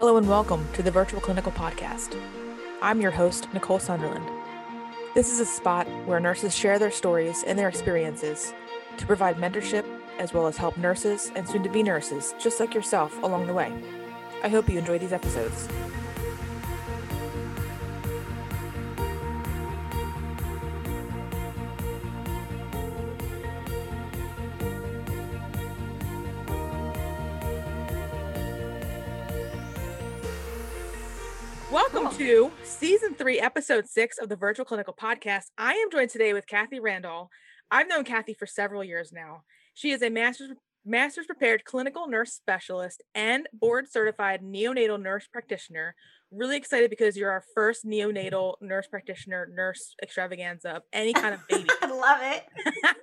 [0.00, 2.16] Hello and welcome to the Virtual Clinical Podcast.
[2.80, 4.30] I'm your host, Nicole Sunderland.
[5.16, 8.54] This is a spot where nurses share their stories and their experiences
[8.96, 9.84] to provide mentorship
[10.20, 13.52] as well as help nurses and soon to be nurses, just like yourself, along the
[13.52, 13.72] way.
[14.44, 15.66] I hope you enjoy these episodes.
[32.18, 35.44] To season three, episode six of the Virtual Clinical Podcast.
[35.56, 37.30] I am joined today with Kathi Randall.
[37.70, 39.42] I've known Kathi for several years now.
[39.74, 40.50] She is a master's
[40.84, 45.94] master's prepared clinical nurse specialist and board certified neonatal nurse practitioner.
[46.32, 51.46] Really excited because you're our first neonatal nurse practitioner, nurse extravaganza of any kind of
[51.48, 51.68] baby.
[51.82, 52.44] I love it.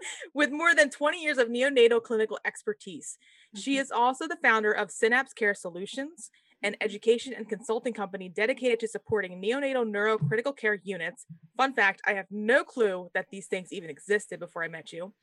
[0.34, 3.18] With more than 20 years of neonatal clinical expertise.
[3.56, 3.82] She Mm-hmm.
[3.82, 6.30] is also the founder of Synapse Care Solutions,
[6.64, 11.26] an education and consulting company dedicated to supporting neonatal neurocritical care units.
[11.58, 15.14] Fun fact I have no clue that these things even existed before I met you.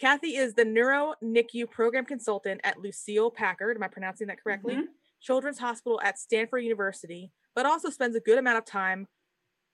[0.00, 3.76] Kathi is the Neuro NICU program consultant at Lucile Packard.
[3.76, 4.76] Am I pronouncing that correctly?
[4.76, 4.86] Mhm.
[5.20, 9.06] Children's Hospital at Stanford University, but also spends a good amount of time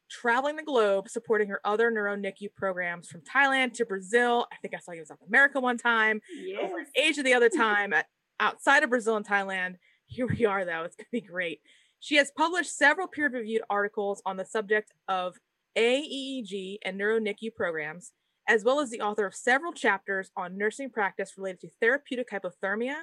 [0.08, 4.46] traveling the globe supporting her other Neuro NICU programs from Thailand to Brazil.
[4.52, 6.20] I think I saw you in South America one time,
[6.60, 6.90] over Yes.
[6.96, 7.92] Asia the other time,
[8.40, 9.76] outside of Brazil and Thailand.
[10.06, 10.82] Here we are, though.
[10.82, 11.60] It's going to be great.
[12.00, 15.36] She has published several peer reviewed articles on the subject of
[15.76, 18.12] AEEG and Neuro NICU programs,
[18.48, 23.02] as well as the author of several chapters on nursing practice related to therapeutic hypothermia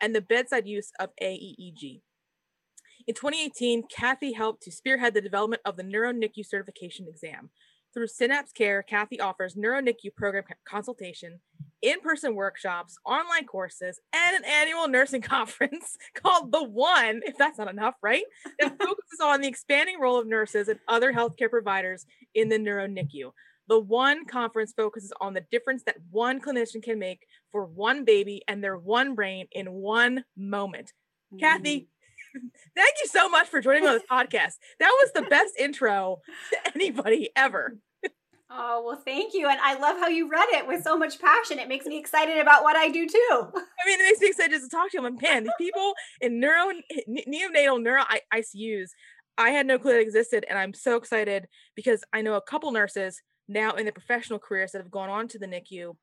[0.00, 2.00] and the bedside use of AEEG.
[3.06, 7.50] In 2018, Kathi helped to spearhead the development of the Neuro NICU certification exam.
[7.94, 11.38] Through Synapse Care, Kathi offers Neuro NICU program consultation,
[11.80, 17.56] in person workshops, online courses, and an annual nursing conference called The One, if that's
[17.56, 18.24] not enough, right?
[18.58, 22.88] That focuses on the expanding role of nurses and other healthcare providers in the Neuro
[22.88, 23.30] NICU.
[23.68, 28.42] The One conference focuses on the difference that one clinician can make for one baby
[28.48, 30.92] and their one brain in one moment.
[31.40, 31.86] Kathi,
[32.76, 34.54] thank you so much for joining me on this podcast.
[34.80, 37.78] That was the best intro to anybody ever.
[38.56, 39.48] Oh, well, thank you.
[39.48, 41.58] And I love how you read it with so much passion.
[41.58, 43.30] It makes me excited about what I do too.
[43.32, 45.04] I mean, it makes me excited just to talk to you.
[45.04, 46.72] I'm like, man, these people in neuro,
[47.08, 48.90] neonatal neuro ICUs,
[49.36, 50.46] I had no clue that existed.
[50.48, 54.72] And I'm so excited because I know a couple nurses now in their professional careers
[54.72, 55.96] that have gone on to the NICU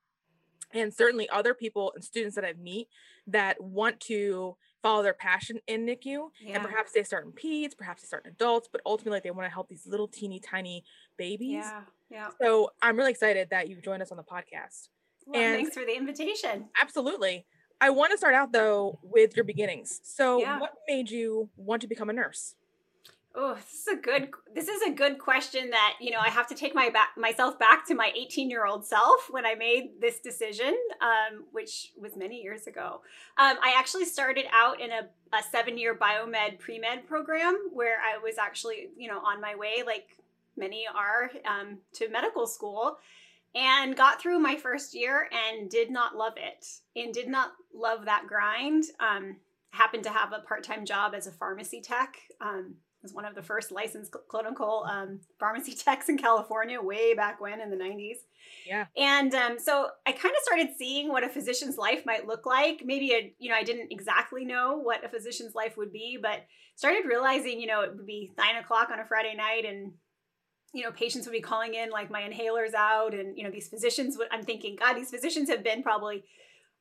[0.73, 2.87] and certainly other people and students that I meet
[3.27, 6.29] that want to follow their passion in NICU.
[6.47, 9.45] And perhaps they start in peds, perhaps they start in adults, but ultimately they want
[9.45, 10.83] to help these little teeny tiny
[11.17, 11.63] babies.
[11.65, 11.81] yeah.
[12.09, 12.27] Yeah.
[12.41, 14.89] So I'm really excited that you've joined us on the podcast.
[15.25, 16.67] Well, And- thanks for the invitation.
[16.81, 17.45] Absolutely.
[17.79, 20.01] I want to start out though with your beginnings.
[20.03, 20.59] So, Yeah.
[20.59, 22.55] what made you want to become a nurse?
[23.33, 26.47] Oh, this is a good this is a good question that, you know, I have
[26.47, 30.75] to take my back myself back to my 18-year-old self when I made this decision,
[30.99, 33.01] um, which was many years ago.
[33.37, 38.37] Um, I actually started out in a, a seven-year biomed pre-med program where I was
[38.37, 40.17] actually, you know, on my way, like
[40.57, 42.97] many are, um, to medical school
[43.55, 46.67] and got through my first year and did not love it
[46.97, 48.85] and did not love that grind.
[48.99, 49.37] Um,
[49.71, 52.17] happened to have a part-time job as a pharmacy tech.
[53.03, 57.41] Was one of the first licensed cl- clinical um, pharmacy techs in California way back
[57.41, 58.17] when in the 90s.
[58.67, 58.85] Yeah.
[58.95, 62.81] And um, so I kind of started seeing what a physician's life might look like.
[62.85, 66.45] Maybe, a, you know, I didn't exactly know what a physician's life would be, but
[66.75, 69.93] started realizing, you know, it would be nine o'clock on a Friday night and
[70.73, 73.67] you know, patients would be calling in like my inhalers out, and you know, these
[73.67, 74.27] physicians would.
[74.31, 76.23] I'm thinking, God, these physicians have been probably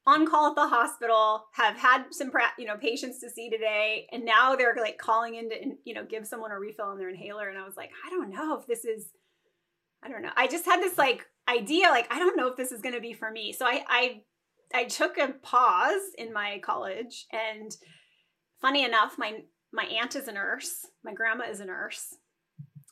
[0.06, 4.24] on call at the hospital, have had some, you know, patients to see today, and
[4.24, 7.48] now they're like calling in to, you know, give someone a refill on their inhaler.
[7.48, 9.10] And I was like, I don't know if this is,
[10.02, 10.30] I don't know.
[10.36, 13.00] I just had this like idea, like I don't know if this is going to
[13.00, 13.52] be for me.
[13.52, 14.22] So I, I,
[14.72, 17.76] I took a pause in my college, and
[18.60, 19.40] funny enough, my
[19.72, 22.14] my aunt is a nurse, my grandma is a nurse,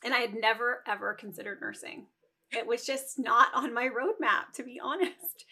[0.03, 2.07] and I had never ever considered nursing.
[2.51, 5.45] It was just not on my roadmap, to be honest.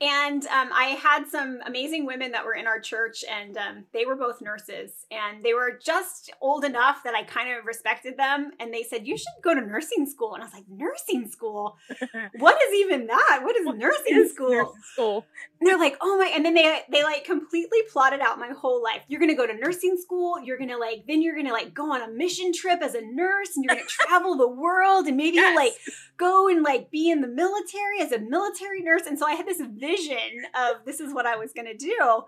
[0.00, 4.04] And um, I had some amazing women that were in our church, and um, they
[4.04, 8.50] were both nurses, and they were just old enough that I kind of respected them.
[8.58, 11.76] And they said, "You should go to nursing school." And I was like, "Nursing school?
[12.38, 13.40] What is even that?
[13.42, 15.26] What is What nursing is school?" nursing school.
[15.60, 18.82] And they're like, oh my, and then they they like completely plotted out my whole
[18.82, 19.02] life.
[19.08, 22.02] You're gonna go to nursing school, you're gonna like, then you're gonna like go on
[22.02, 25.54] a mission trip as a nurse, and you're gonna travel the world, and maybe you'll
[25.54, 25.72] like
[26.16, 29.02] go and like be in the military as a military nurse.
[29.06, 32.22] And so I had this vision of this is what I was gonna do.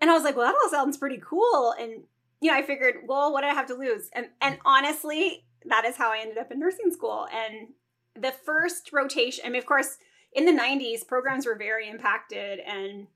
[0.00, 1.74] And I was like, well, that all sounds pretty cool.
[1.78, 2.04] And
[2.40, 4.10] you know, I figured, well, what do I have to lose?
[4.12, 7.26] And and honestly, that is how I ended up in nursing school.
[7.32, 7.68] And
[8.14, 9.98] the first rotation, I mean, of course,
[10.32, 12.60] in the 90s, programs were very impacted.
[12.60, 13.06] And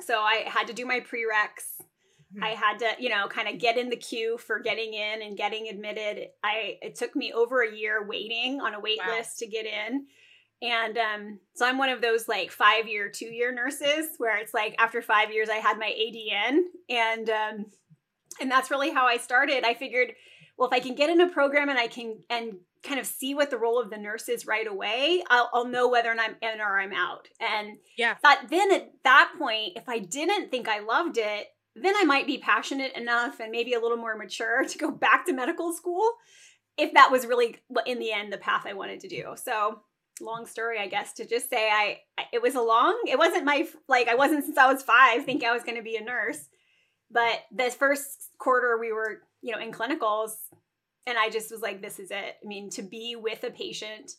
[0.00, 1.82] so I had to do my prereqs.
[2.34, 2.44] Mm-hmm.
[2.44, 5.36] I had to, you know, kind of get in the queue for getting in and
[5.36, 6.28] getting admitted.
[6.42, 9.16] I it took me over a year waiting on a wait wow.
[9.16, 10.06] list to get in.
[10.62, 14.54] And um, so I'm one of those like five year, two year nurses where it's
[14.54, 17.66] like after five years I had my ADN, and um,
[18.40, 19.64] and that's really how I started.
[19.64, 20.12] I figured,
[20.56, 22.54] well, if I can get in a program and I can and
[22.84, 25.88] kind of see what the role of the nurse is right away, I'll, I'll know
[25.88, 27.28] whether I'm in or I'm out.
[27.40, 31.94] And yeah, thought then at that point, if I didn't think I loved it, then
[31.96, 35.32] I might be passionate enough and maybe a little more mature to go back to
[35.32, 36.08] medical school
[36.78, 39.34] if that was really in the end the path I wanted to do.
[39.36, 39.80] So
[40.20, 41.98] long story i guess to just say I,
[42.32, 45.48] it was a long it wasn't my like i wasn't since i was five thinking
[45.48, 46.48] i was going to be a nurse.
[47.10, 50.32] But the first quarter we were you know in clinicals
[51.06, 52.36] and i just was like this is it.
[52.42, 54.12] I mean to be with a patient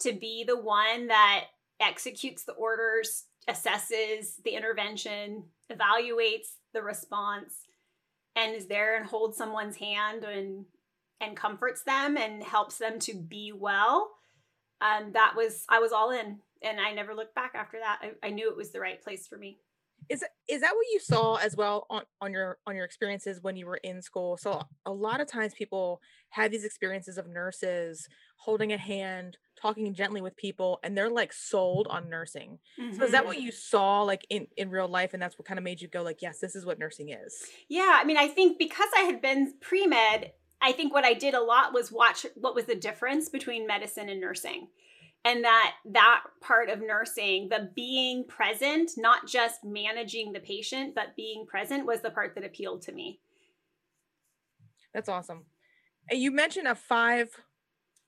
[0.00, 1.46] to be the one that
[1.80, 7.54] executes the orders assesses the intervention evaluates the response
[8.36, 10.66] and is there and holds someone's hand and
[11.20, 14.10] and comforts them and helps them to be well
[14.80, 17.98] um, that was I was all in, and I never looked back after that.
[18.02, 19.58] I, I knew it was the right place for me.
[20.08, 23.56] Is is that what you saw as well on on your on your experiences when
[23.56, 24.36] you were in school?
[24.38, 29.92] So a lot of times people have these experiences of nurses holding a hand, talking
[29.92, 32.58] gently with people, and they're like sold on nursing.
[32.80, 32.96] Mm-hmm.
[32.96, 33.46] So is that what mm-hmm.
[33.46, 36.02] you saw like in in real life, and that's what kind of made you go
[36.02, 37.44] like, yes, this is what nursing is?
[37.68, 41.14] Yeah, I mean, I think because I had been pre med I think what I
[41.14, 44.68] did a lot was watch what was the difference between medicine and nursing.
[45.24, 51.16] And that that part of nursing, the being present, not just managing the patient, but
[51.16, 53.20] being present was the part that appealed to me.
[54.94, 55.44] That's awesome.
[56.10, 57.28] And you mentioned a five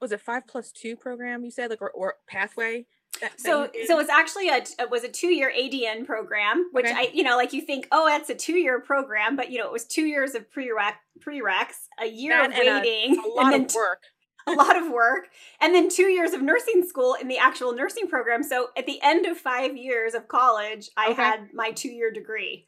[0.00, 2.87] was it five plus two program you said like or, or pathway
[3.37, 6.94] so so it's actually a it was a two year ADN program, which okay.
[6.94, 9.67] I you know like you think oh that's a two year program, but you know
[9.67, 13.55] it was two years of prereq prereqs, a year that of waiting, a, a lot
[13.55, 14.02] of work.
[14.46, 15.28] a lot of work,
[15.61, 18.43] and then two years of nursing school in the actual nursing program.
[18.43, 21.22] So at the end of five years of college, I okay.
[21.22, 22.67] had my two year degree.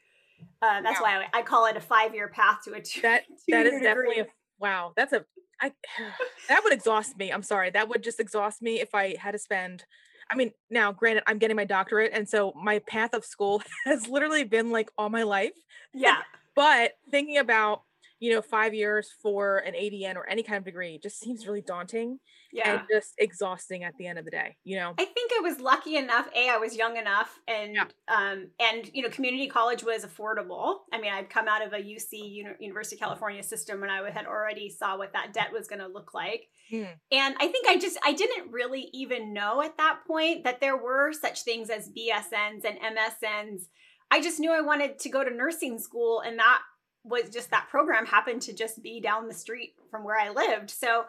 [0.60, 1.06] Uh, that's wow.
[1.06, 3.00] why I, I, call it a five year path to a two.
[3.00, 4.26] That that is definitely a
[4.60, 4.92] wow.
[4.96, 5.24] That's a
[5.60, 5.72] I
[6.48, 7.30] that would exhaust me.
[7.30, 7.70] I'm sorry.
[7.70, 9.84] That would just exhaust me if I had to spend
[10.30, 14.08] I mean, now granted, I'm getting my doctorate, and so my path of school has
[14.08, 15.52] literally been like all my life.
[15.94, 16.18] Yeah.
[16.54, 17.82] but thinking about,
[18.22, 21.60] you know, five years for an ADN or any kind of degree just seems really
[21.60, 22.20] daunting
[22.52, 22.74] yeah.
[22.74, 25.58] and just exhausting at the end of the day you know i think i was
[25.58, 27.84] lucky enough a i was young enough and yeah.
[28.08, 31.78] um and you know community college was affordable i mean i'd come out of a
[31.78, 32.12] uc
[32.60, 35.88] university of california system when i had already saw what that debt was going to
[35.88, 36.88] look like mm.
[37.10, 40.76] and i think i just i didn't really even know at that point that there
[40.76, 43.62] were such things as bsns and msns
[44.10, 46.60] i just knew i wanted to go to nursing school and that
[47.04, 50.70] was just that program happened to just be down the street from where i lived
[50.70, 51.04] so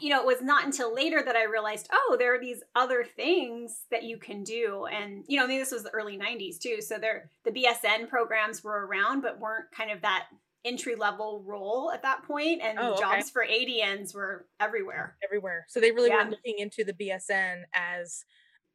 [0.00, 3.04] you know, it was not until later that I realized, oh, there are these other
[3.04, 4.86] things that you can do.
[4.86, 6.80] And, you know, I mean, this was the early 90s too.
[6.80, 10.26] So there, the BSN programs were around, but weren't kind of that
[10.64, 13.00] entry level role at that point, And oh, okay.
[13.00, 15.16] jobs for ADNs were everywhere.
[15.24, 15.64] Everywhere.
[15.68, 16.24] So they really yeah.
[16.24, 18.24] were looking into the BSN as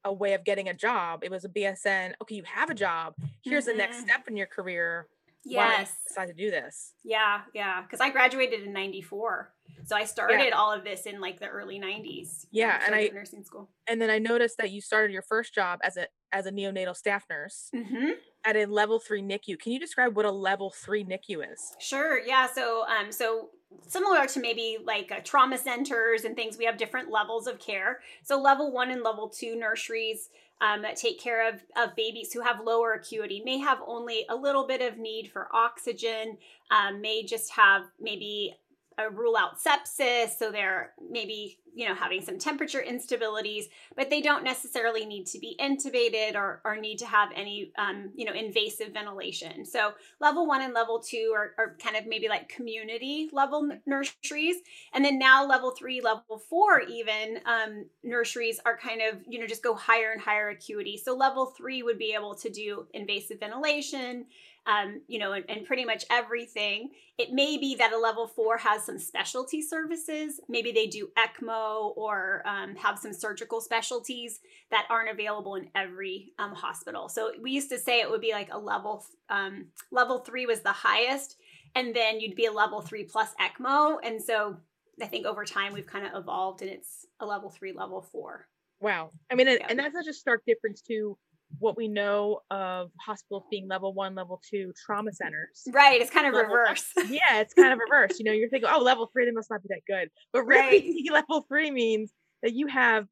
[0.05, 1.24] a way of getting a job.
[1.24, 2.13] It was a BSN.
[2.22, 3.15] Okay, you have a job.
[3.43, 3.74] Here's mm-hmm.
[3.74, 4.05] the next mm-hmm.
[4.08, 5.08] step in your career.
[5.43, 5.89] Yes.
[5.89, 6.93] Why decide to do this?
[7.03, 7.81] Yeah, yeah.
[7.81, 9.51] Because I graduated in '94.
[9.86, 10.55] So I started yeah.
[10.55, 12.45] all of this in like the early 90s.
[12.51, 13.69] Yeah, and I nursing school.
[13.88, 16.95] And then I noticed that you started your first job as a as a neonatal
[16.95, 18.12] staff nurse mm-hmm.
[18.45, 19.60] at a level three NICU.
[19.60, 21.75] Can you describe what a level three NICU is?
[21.79, 22.19] Sure.
[22.19, 22.48] Yeah.
[22.48, 23.50] So um so
[23.88, 28.00] similar to maybe like uh, trauma centers and things, we have different levels of care.
[28.24, 30.29] So level one and level two nurseries.
[30.62, 34.68] Um, take care of, of babies who have lower acuity may have only a little
[34.68, 36.38] bit of need for oxygen
[36.70, 38.56] um, may just have maybe
[39.00, 44.21] uh, rule out sepsis so they're maybe you know having some temperature instabilities but they
[44.21, 48.33] don't necessarily need to be intubated or, or need to have any um, you know
[48.33, 49.65] invasive ventilation.
[49.65, 54.57] So level one and level two are, are kind of maybe like community level nurseries.
[54.93, 59.48] And then now level three level four even um, nurseries are kind of you know
[59.48, 60.98] just go higher and higher acuity.
[60.98, 64.25] So level three would be able to do invasive ventilation
[64.68, 66.91] um, you know, and, and, pretty much everything.
[67.18, 70.39] It may be that a level four has some specialty services.
[70.48, 74.39] Maybe they do ECMO or um, have some surgical specialties
[74.70, 77.10] that aren't available in every um, hospital.
[77.10, 80.62] So we used to say it would be like a level um, level three was
[80.62, 81.38] the highest,
[81.74, 83.98] and then you'd be a level three plus ECMO.
[84.03, 84.58] And so
[85.01, 88.48] I think over time we've kind of evolved and it's a level three, level four.
[88.80, 89.12] Wow.
[89.32, 89.65] I mean, yeah.
[89.70, 91.18] and that's such a stark difference to
[91.60, 95.63] what we know of hospitals being level one, level two trauma centers.
[95.72, 96.01] Right.
[96.01, 96.89] It's kind of level reverse.
[96.93, 97.08] One.
[97.12, 98.20] Yeah, it's kind of reverse.
[98.20, 100.10] You know, you're thinking, oh, level three, they must not be that good.
[100.34, 101.13] But really, right.
[101.29, 102.12] level three means
[102.43, 103.08] that you have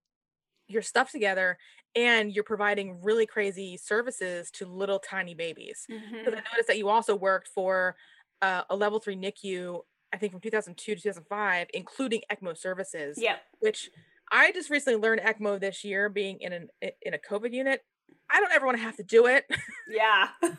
[0.67, 1.57] your stuff together
[1.95, 5.85] and you're providing really crazy services to little tiny babies.
[5.87, 6.27] Because mm-hmm.
[6.27, 7.95] I noticed that you also worked for
[8.41, 9.79] uh, a level three NICU,
[10.13, 13.17] I think from 2002 to 2005, including ECMO services.
[13.19, 13.37] Yeah.
[13.59, 13.89] Which
[14.31, 16.67] I just recently learned ECMO this year, being in an
[17.01, 17.81] in a COVID unit.
[18.29, 19.45] I don't ever want to have to do it.
[19.91, 20.27] Yeah.
[20.43, 20.53] Let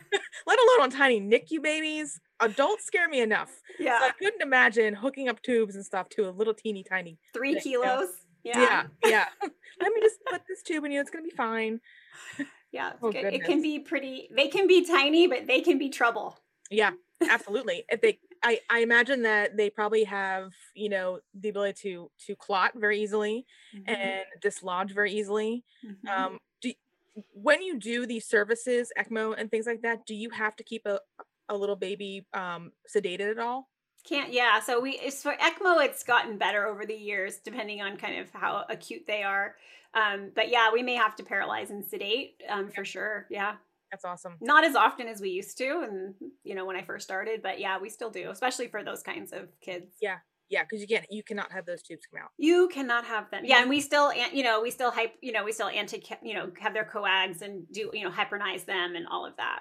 [0.58, 2.20] alone on tiny NICU babies.
[2.40, 3.60] Adults scare me enough.
[3.78, 4.00] Yeah.
[4.00, 7.54] So I couldn't imagine hooking up tubes and stuff to a little teeny tiny three
[7.54, 8.08] thing, kilos.
[8.42, 8.60] You know?
[8.60, 8.82] Yeah.
[9.04, 9.08] Yeah.
[9.10, 9.24] yeah.
[9.80, 11.00] Let me just put this tube in you.
[11.00, 11.80] It's gonna be fine.
[12.72, 12.94] Yeah.
[13.00, 16.36] Oh, it can be pretty they can be tiny, but they can be trouble.
[16.70, 16.92] Yeah,
[17.28, 17.84] absolutely.
[17.88, 22.36] if they I, I imagine that they probably have, you know, the ability to to
[22.36, 23.44] clot very easily
[23.76, 23.92] mm-hmm.
[23.92, 25.64] and dislodge very easily.
[25.86, 26.08] Mm-hmm.
[26.08, 26.38] Um
[27.32, 30.86] when you do these services, ECMO and things like that, do you have to keep
[30.86, 31.00] a,
[31.48, 33.68] a little baby um sedated at all?
[34.04, 34.60] Can't yeah.
[34.60, 38.64] So we for ECMO, it's gotten better over the years, depending on kind of how
[38.68, 39.56] acute they are.
[39.92, 43.26] Um, but yeah, we may have to paralyze and sedate um, for sure.
[43.28, 43.56] Yeah.
[43.90, 44.36] That's awesome.
[44.40, 46.14] Not as often as we used to, and
[46.44, 49.32] you know when I first started, but yeah, we still do, especially for those kinds
[49.32, 49.96] of kids.
[50.00, 50.18] Yeah,
[50.50, 52.30] yeah, because you can't, you cannot have those tubes come out.
[52.36, 53.44] You cannot have them.
[53.44, 56.34] Yeah, and we still, you know, we still hype, you know, we still anti, you
[56.34, 59.60] know, have their coags and do, you know, heparinize them and all of that.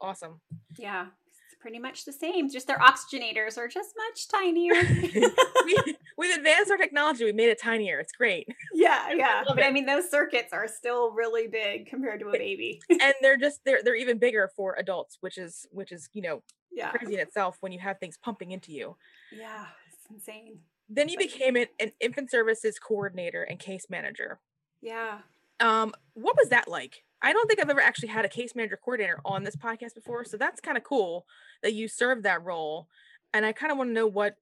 [0.00, 0.40] Awesome.
[0.78, 1.06] Yeah
[1.46, 2.50] it's pretty much the same.
[2.50, 4.74] Just their oxygenators are just much tinier.
[5.64, 5.78] we,
[6.18, 7.24] we've advanced our technology.
[7.24, 8.00] We made it tinier.
[8.00, 8.48] It's great.
[8.74, 9.44] Yeah, yeah.
[9.48, 9.66] I but it.
[9.66, 12.80] I mean, those circuits are still really big compared to a baby.
[12.90, 16.42] and they're just they're they're even bigger for adults, which is which is you know
[16.72, 16.90] yeah.
[16.90, 18.96] crazy in itself when you have things pumping into you.
[19.32, 20.60] Yeah, it's insane.
[20.88, 24.38] Then you became an, an infant services coordinator and case manager.
[24.80, 25.18] Yeah.
[25.58, 27.02] Um, what was that like?
[27.22, 30.24] I don't think I've ever actually had a case manager coordinator on this podcast before,
[30.24, 31.26] so that's kind of cool
[31.62, 32.88] that you served that role.
[33.32, 34.36] And I kind of want to know what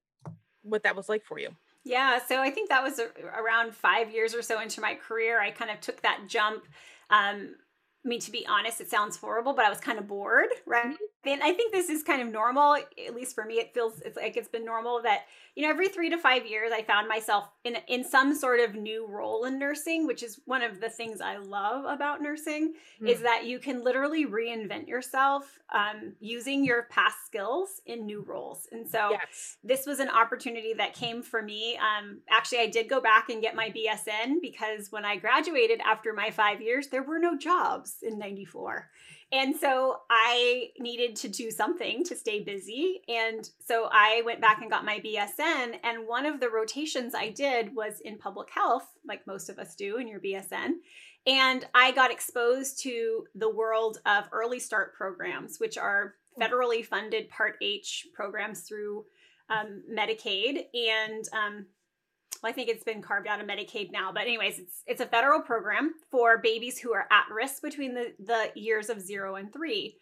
[0.61, 1.49] what that was like for you.
[1.83, 5.39] Yeah, so I think that was around five years or so into my career.
[5.39, 6.63] I kind of took that jump.
[7.11, 7.55] Um,
[8.03, 10.95] I mean, to be honest, it sounds horrible, but I was kind of bored, right?
[11.27, 13.55] And I think this is kind of normal, at least for me.
[13.55, 15.21] It feels it's like it's been normal that
[15.55, 18.75] you know every three to five years I found myself in in some sort of
[18.75, 23.09] new role in nursing, which is one of the things I love about nursing mm.
[23.09, 28.67] is that you can literally reinvent yourself um, using your past skills in new roles.
[28.71, 29.57] And so yes.
[29.63, 31.77] this was an opportunity that came for me.
[31.77, 36.13] Um, actually, I did go back and get my BSN because when I graduated after
[36.13, 38.89] my five years, there were no jobs in '94.
[39.31, 43.01] And so I needed to do something to stay busy.
[43.07, 45.79] And so I went back and got my BSN.
[45.83, 49.75] And one of the rotations I did was in public health, like most of us
[49.75, 50.73] do in your BSN.
[51.27, 57.29] And I got exposed to the world of early start programs, which are federally funded
[57.29, 59.05] Part H programs through
[59.49, 60.65] um, Medicaid.
[60.73, 61.65] And um,
[62.41, 65.05] well, I think it's been carved out of Medicaid now, but anyways, it's it's a
[65.05, 69.51] federal program for babies who are at risk between the, the years of zero and
[69.51, 69.97] three.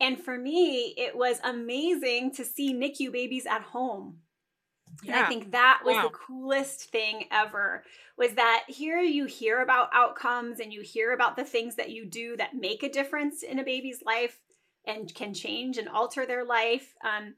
[0.00, 4.18] And for me, it was amazing to see NICU babies at home.
[5.02, 5.16] Yeah.
[5.16, 6.02] And I think that was wow.
[6.04, 7.84] the coolest thing ever
[8.16, 12.04] was that here you hear about outcomes and you hear about the things that you
[12.04, 14.40] do that make a difference in a baby's life
[14.86, 16.94] and can change and alter their life.
[17.04, 17.34] Um,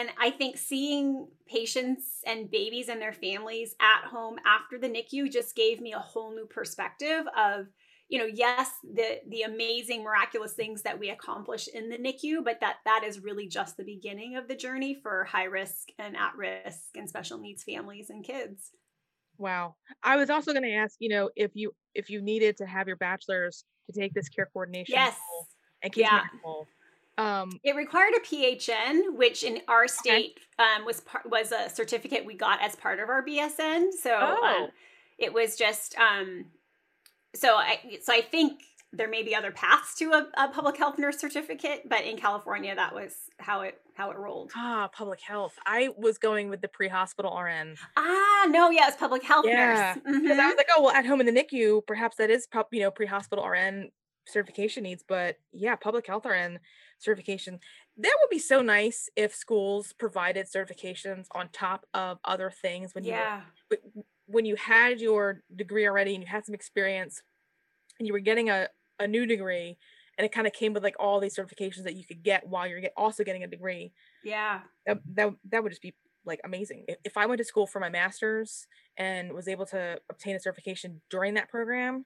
[0.00, 5.30] and I think seeing patients and babies and their families at home after the NICU
[5.30, 7.66] just gave me a whole new perspective of,
[8.08, 12.60] you know, yes, the the amazing miraculous things that we accomplish in the NICU, but
[12.60, 16.34] that that is really just the beginning of the journey for high risk and at
[16.34, 18.70] risk and special needs families and kids.
[19.36, 19.74] Wow.
[20.02, 22.86] I was also going to ask, you know, if you if you needed to have
[22.86, 25.16] your bachelor's to take this care coordination yes.
[25.82, 26.22] and yeah.
[27.20, 30.70] Um, it required a PHN, which in our state okay.
[30.76, 33.92] um, was par- was a certificate we got as part of our BSN.
[33.92, 34.62] So oh.
[34.64, 34.68] um,
[35.18, 36.46] it was just um,
[37.34, 38.62] so I so I think
[38.92, 42.74] there may be other paths to a, a, public health nurse certificate, but in California,
[42.74, 44.50] that was how it how it rolled.
[44.56, 45.52] Ah, public health.
[45.66, 47.76] I was going with the pre-hospital RN.
[47.96, 49.94] Ah, no, yeah, it's public health yeah.
[49.94, 50.02] nurse.
[50.04, 50.40] Because mm-hmm.
[50.40, 52.90] I was like, oh well, at home in the NICU, perhaps that is you know
[52.90, 53.90] pre-hospital RN
[54.26, 56.58] certification needs, but yeah, public health RN
[57.00, 57.58] certification.
[57.96, 63.04] That would be so nice if schools provided certifications on top of other things when
[63.04, 63.42] you yeah.
[63.70, 63.78] were,
[64.26, 67.22] when you had your degree already and you had some experience
[67.98, 69.76] and you were getting a, a new degree
[70.18, 72.66] and it kind of came with like all these certifications that you could get while
[72.66, 73.92] you're get, also getting a degree.
[74.22, 74.60] Yeah.
[74.86, 76.84] That, that that would just be like amazing.
[76.88, 78.66] If, if I went to school for my master's
[78.96, 82.04] and was able to obtain a certification during that program,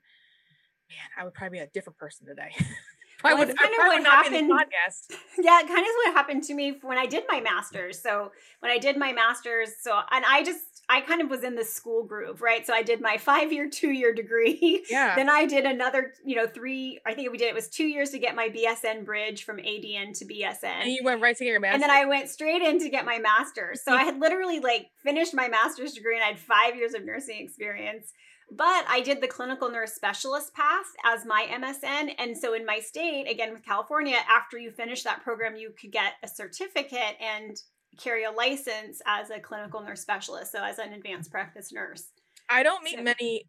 [0.88, 2.50] man, I would probably be a different person today.
[3.24, 4.50] well, would, kind of what happened.
[4.50, 5.18] Podcast.
[5.38, 8.00] Yeah, kind of what happened to me when I did my master's.
[8.00, 11.54] So when I did my master's, so and I just I kind of was in
[11.54, 12.66] the school groove, right?
[12.66, 14.84] So I did my five year, two year degree.
[14.90, 15.14] Yeah.
[15.16, 17.00] then I did another, you know, three.
[17.06, 20.16] I think we did it was two years to get my BSN bridge from ADN
[20.18, 20.64] to BSN.
[20.64, 21.74] And you went right to get your master's.
[21.74, 23.82] And then I went straight in to get my master's.
[23.82, 27.04] So I had literally like finished my master's degree and I had five years of
[27.04, 28.12] nursing experience.
[28.56, 32.14] But I did the clinical nurse specialist path as my MSN.
[32.18, 35.90] And so in my state, again with California, after you finish that program, you could
[35.90, 37.56] get a certificate and
[37.98, 40.52] carry a license as a clinical nurse specialist.
[40.52, 42.10] So as an advanced practice nurse.
[42.48, 43.48] I don't meet so, many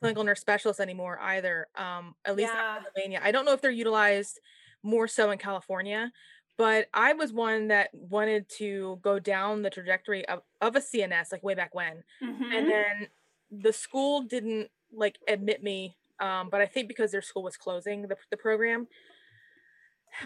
[0.00, 1.68] clinical nurse specialists anymore either.
[1.76, 2.78] Um, at least yeah.
[2.78, 3.20] in Pennsylvania.
[3.22, 4.40] I don't know if they're utilized
[4.82, 6.10] more so in California,
[6.56, 11.30] but I was one that wanted to go down the trajectory of, of a CNS
[11.30, 12.02] like way back when.
[12.22, 12.52] Mm-hmm.
[12.52, 13.08] And then
[13.62, 18.02] the school didn't like admit me um, but I think because their school was closing
[18.02, 18.88] the, the program.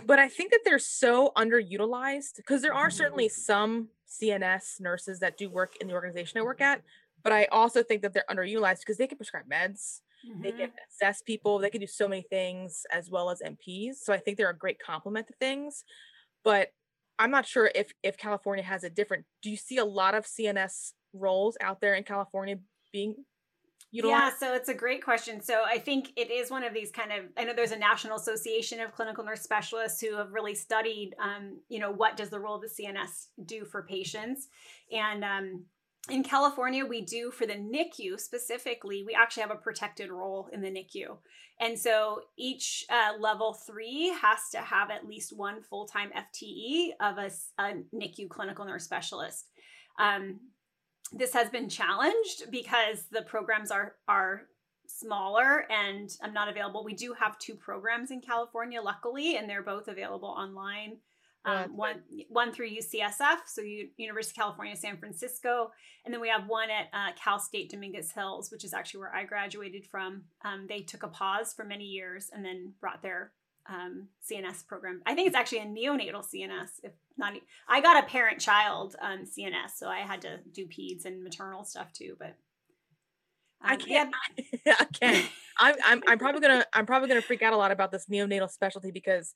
[0.07, 5.37] But I think that they're so underutilized because there are certainly some CNS nurses that
[5.37, 6.83] do work in the organization I work at,
[7.25, 10.43] but I also think that they're underutilized because they can prescribe meds, mm-hmm.
[10.43, 10.77] they can mm-hmm.
[10.89, 13.97] assess people, they can do so many things as well as NPs.
[13.97, 15.85] So I think they're a great complement to things.
[16.45, 16.69] But
[17.19, 19.25] I'm not sure if if California has a different.
[19.43, 22.57] Do you see a lot of CNS roles out there in California
[22.93, 23.15] being
[23.91, 24.23] utilized?
[24.23, 25.41] Yeah, so it's a great question.
[25.41, 27.25] So I think it is one of these kind of.
[27.37, 31.59] I know there's a National Association of Clinical Nurse Specialists who have really studied, um,
[31.69, 34.49] you know, what does the role of the CNS do for patients,
[34.93, 35.65] and um,
[36.09, 40.63] in California, we do for the NICU specifically, we actually have a protected role in
[40.63, 41.19] the NICU.
[41.61, 46.93] And so each uh, level three has to have at least one full time FTE
[47.01, 49.49] of a, a, NICU clinical nurse specialist.
[49.99, 50.41] Um,
[51.13, 54.43] this has been challenged because the programs are are
[54.87, 56.85] smaller and I'm not available.
[56.85, 60.99] We do have two programs in California, luckily, and they're both available online.
[61.47, 65.71] Um, one one through UCSF, so U- University of California, San Francisco,
[66.05, 69.15] and then we have one at uh, Cal State Dominguez Hills, which is actually where
[69.15, 70.25] I graduated from.
[70.45, 73.33] Um, they took a pause for many years and then brought their
[73.69, 75.03] um, CNS program.
[75.07, 77.35] I think it's actually a neonatal CNS, if not.
[77.69, 81.93] I got a parent-child um, CNS, so I had to do peds and maternal stuff
[81.93, 82.17] too.
[82.19, 82.37] But
[83.63, 84.15] um, I can't.
[84.67, 84.77] Yeah.
[84.81, 85.27] I can't.
[85.59, 86.03] I'm, I'm.
[86.09, 86.65] I'm probably gonna.
[86.73, 89.35] I'm probably gonna freak out a lot about this neonatal specialty because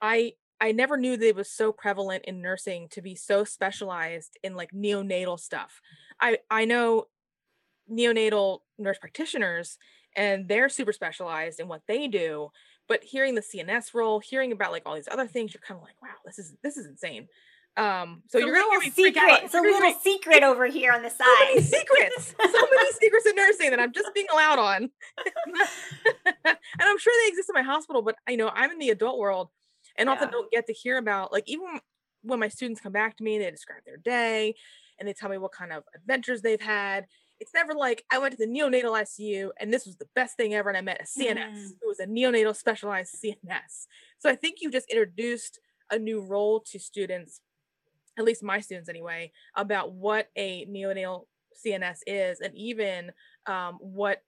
[0.00, 0.34] I.
[0.62, 4.54] I never knew that it was so prevalent in nursing to be so specialized in
[4.54, 5.80] like neonatal stuff.
[6.20, 7.06] I I know
[7.90, 9.78] neonatal nurse practitioners
[10.16, 12.50] and they're super specialized in what they do
[12.90, 15.84] but hearing the CNS role, hearing about like all these other things, you're kind of
[15.84, 17.28] like, wow, this is this is insane.
[17.76, 19.44] Um, so it's you're gonna hear secret.
[19.44, 21.20] It's a little secret over here on the side.
[21.20, 22.34] So many secrets.
[22.36, 24.82] so many secrets in nursing that I'm just being allowed on.
[26.44, 29.18] and I'm sure they exist in my hospital, but I know I'm in the adult
[29.18, 29.50] world
[29.96, 30.12] and yeah.
[30.12, 31.66] often don't get to hear about like even
[32.22, 34.56] when my students come back to me, they describe their day
[34.98, 37.06] and they tell me what kind of adventures they've had
[37.40, 40.54] it's never like I went to the neonatal ICU and this was the best thing
[40.54, 41.70] ever and I met a CNS mm.
[41.80, 43.86] who was a neonatal specialized CNS.
[44.18, 45.58] So I think you just introduced
[45.90, 47.40] a new role to students,
[48.18, 51.24] at least my students anyway, about what a neonatal
[51.66, 53.10] CNS is and even
[53.46, 54.22] um, what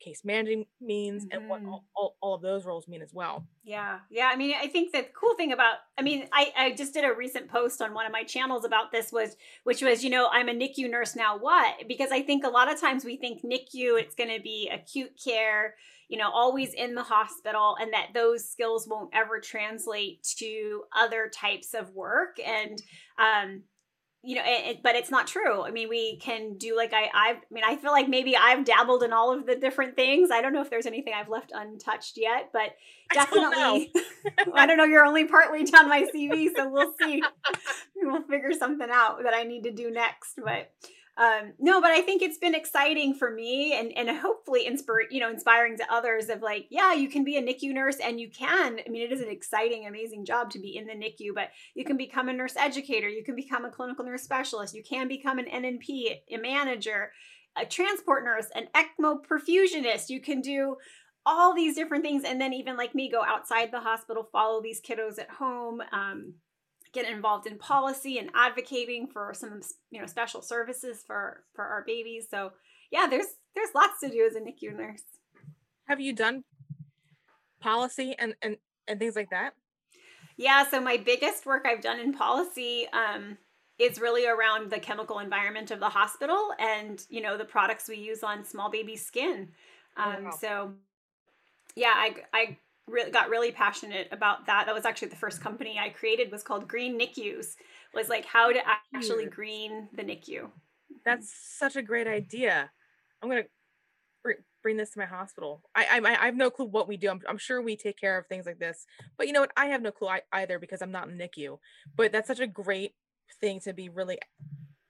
[0.00, 1.38] case managing means mm-hmm.
[1.38, 1.74] and what mm-hmm.
[1.94, 5.06] all, all, of those roles mean as well yeah yeah i mean i think the
[5.18, 8.12] cool thing about i mean I, I just did a recent post on one of
[8.12, 11.74] my channels about this was which was you know i'm a nicu nurse now what
[11.88, 15.12] because i think a lot of times we think nicu it's going to be acute
[15.22, 15.74] care
[16.08, 21.30] you know always in the hospital and that those skills won't ever translate to other
[21.32, 22.82] types of work and
[23.18, 23.62] um
[24.22, 25.62] you know it, it, but it's not true.
[25.62, 29.02] I mean we can do like i i mean i feel like maybe i've dabbled
[29.02, 30.30] in all of the different things.
[30.32, 32.74] I don't know if there's anything i've left untouched yet but
[33.12, 37.22] definitely I don't, I don't know you're only partly down my cv so we'll see.
[38.00, 40.70] We'll figure something out that i need to do next but
[41.18, 45.18] um, no, but I think it's been exciting for me and, and hopefully inspire, you
[45.18, 48.30] know, inspiring to others of like, yeah, you can be a NICU nurse and you
[48.30, 48.78] can.
[48.86, 51.84] I mean, it is an exciting, amazing job to be in the NICU, but you
[51.84, 55.40] can become a nurse educator, you can become a clinical nurse specialist, you can become
[55.40, 57.10] an NNP, a manager,
[57.60, 60.10] a transport nurse, an ECMO perfusionist.
[60.10, 60.76] You can do
[61.26, 62.22] all these different things.
[62.24, 65.82] And then even like me, go outside the hospital, follow these kiddos at home.
[65.92, 66.34] Um,
[67.02, 71.84] get involved in policy and advocating for some you know special services for for our
[71.86, 72.52] babies so
[72.90, 75.02] yeah there's there's lots to do as a nicu nurse
[75.88, 76.44] have you done
[77.60, 78.56] policy and and
[78.86, 79.54] and things like that?
[80.36, 83.36] Yeah, so my biggest work I've done in policy um,
[83.78, 87.96] is really around the chemical environment of the hospital and you know the products we
[87.96, 89.48] use on small baby skin.
[89.96, 90.30] Um, wow.
[90.38, 90.72] So
[91.74, 92.58] yeah, I I
[92.88, 94.66] really got really passionate about that.
[94.66, 97.56] That was actually the first company I created was called Green NICUs.
[97.94, 98.60] Was like how to
[98.94, 100.48] actually green the NICU.
[101.04, 102.70] That's such a great idea.
[103.22, 103.44] I'm gonna
[104.62, 105.62] bring this to my hospital.
[105.74, 107.10] I I, I have no clue what we do.
[107.10, 109.52] I'm, I'm sure we take care of things like this, but you know what?
[109.56, 111.58] I have no clue either because I'm not in NICU.
[111.96, 112.94] But that's such a great
[113.40, 114.18] thing to be really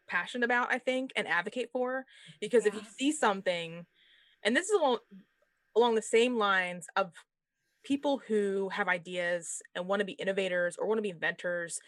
[0.08, 0.72] passionate about.
[0.72, 2.04] I think and advocate for
[2.40, 2.72] because yeah.
[2.72, 3.86] if you see something,
[4.42, 4.98] and this is along
[5.76, 7.12] along the same lines of
[7.88, 11.80] people who have ideas and want to be innovators or want to be inventors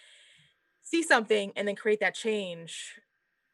[0.80, 2.98] see something and then create that change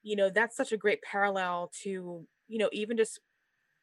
[0.04, 3.18] you know that's such a great parallel to you know even just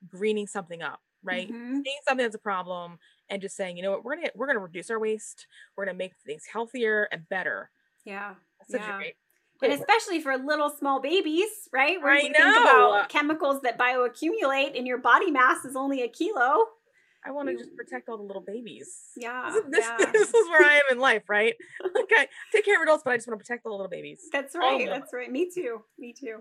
[0.08, 1.82] greening something up right mm-hmm.
[1.84, 2.97] seeing something that's a problem
[3.30, 5.45] and just saying you know what we're gonna we're gonna reduce our waste
[5.76, 7.69] we're gonna make things healthier and better
[8.06, 8.34] yeah
[8.69, 8.97] yeah.
[8.97, 9.15] Great,
[9.62, 12.02] and especially for little small babies, right?
[12.02, 12.39] Where I you know.
[12.39, 16.65] think about chemicals that bioaccumulate and your body mass is only a kilo.
[17.26, 18.96] I want to just protect all the little babies.
[19.16, 20.12] Yeah this, yeah.
[20.12, 21.56] this, is where I am in life, right?
[21.86, 24.28] Okay, take care of adults, but I just want to protect the little babies.
[24.32, 24.88] That's right.
[24.88, 25.32] That's right.
[25.32, 25.84] Me too.
[25.98, 26.40] Me too.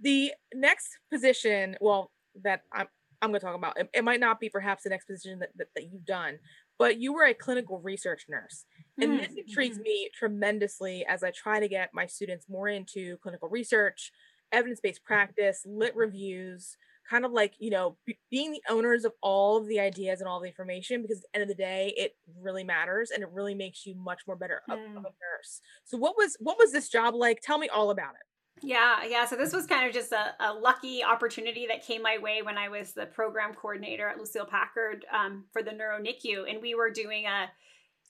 [0.00, 2.10] The next position, well,
[2.42, 2.88] that I'm
[3.22, 5.50] I'm going to talk about, it, it, might not be perhaps the next position that,
[5.56, 6.40] that, that you've done,
[6.76, 8.64] but you were a clinical research nurse.
[9.00, 9.20] And mm-hmm.
[9.20, 9.84] this intrigues mm-hmm.
[9.84, 14.10] me tremendously as I try to get my students more into clinical research,
[14.50, 16.76] evidence based practice, lit reviews,
[17.12, 20.28] kind of like you know b- being the owners of all of the ideas and
[20.28, 23.28] all the information because at the end of the day it really matters and it
[23.30, 25.02] really makes you much more better of, of, a mm.
[25.02, 25.60] nurse.
[25.84, 27.40] So what was what was this job like?
[27.42, 28.64] Tell me all about it.
[28.64, 32.18] Yeah yeah so this was kind of just a, a lucky opportunity that came my
[32.18, 36.44] way when i was the program coordinator at lucile packard um, for the neuro nicu.
[36.48, 37.50] And we were doing a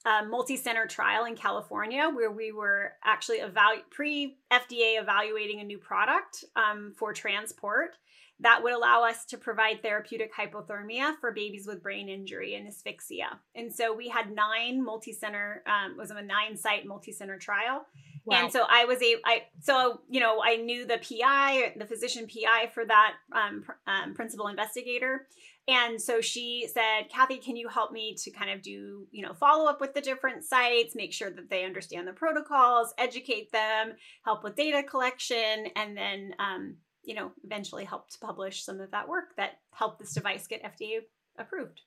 [0.05, 6.45] a multi-center trial in California where we were actually evalu- pre-FDA evaluating a new product
[6.57, 7.97] um, for transport
[8.43, 13.39] that would allow us to provide therapeutic hypothermia for babies with brain injury and asphyxia.
[13.55, 17.87] And so we had nine multi-center, um, was a nine-site multi-center trial.
[18.25, 18.45] Wow.
[18.45, 22.27] And so I was a, I so you know I knew the PI, the physician
[22.29, 25.27] PI for that um, um, principal investigator,
[25.67, 29.35] and so she said, Kathi, can you help me to kind of do you know
[29.35, 33.95] follow up with the different sites, make sure that they understand the protocols, educate them,
[34.25, 39.09] help with data collection, and then um, you know, eventually helped publish some of that
[39.09, 41.01] work that helped this device get FDA
[41.38, 41.81] approved.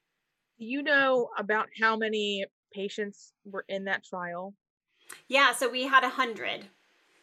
[0.59, 4.53] Do you know about how many patients were in that trial?
[5.27, 6.65] Yeah, so we had a hundred.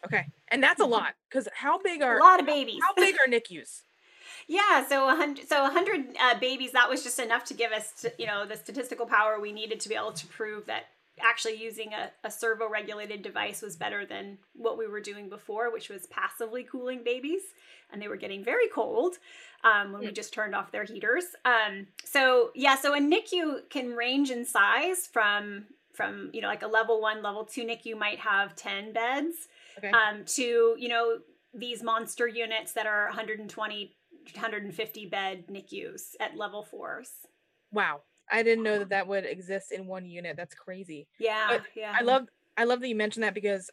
[0.05, 2.79] Okay, and that's a lot because how big are a lot of babies?
[2.81, 3.81] How, how big are NICUs?
[4.47, 6.71] yeah, so a hundred, so a hundred uh, babies.
[6.71, 9.89] That was just enough to give us, you know, the statistical power we needed to
[9.89, 10.85] be able to prove that
[11.21, 15.71] actually using a, a servo regulated device was better than what we were doing before,
[15.71, 17.41] which was passively cooling babies.
[17.91, 19.15] And they were getting very cold
[19.63, 20.15] um, when we mm.
[20.15, 21.25] just turned off their heaters.
[21.45, 26.63] Um, so yeah, so a NICU can range in size from from you know like
[26.63, 29.47] a level one, level two NICU might have ten beds
[29.77, 29.91] okay.
[29.91, 31.19] um, to you know
[31.53, 33.95] these monster units that are 120,
[34.33, 37.09] 150 bed NICUs at level fours.
[37.71, 38.01] Wow.
[38.31, 40.37] I didn't know that that would exist in one unit.
[40.37, 41.07] That's crazy.
[41.19, 41.93] Yeah, but yeah.
[41.97, 43.69] I love I love that you mentioned that because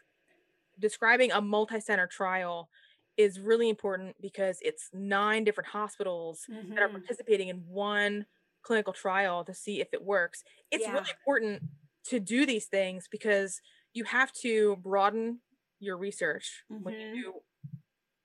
[0.79, 2.71] describing a multi-center trial
[3.17, 6.75] is really important because it's nine different hospitals mm-hmm.
[6.75, 6.97] that are mm-hmm.
[6.97, 8.25] participating in one
[8.63, 10.43] clinical trial to see if it works.
[10.71, 10.93] It's yeah.
[10.93, 11.63] really important
[12.07, 13.61] to do these things because
[13.93, 15.41] you have to broaden
[15.81, 16.83] your research mm-hmm.
[16.83, 17.15] when you mm-hmm.
[17.15, 17.33] do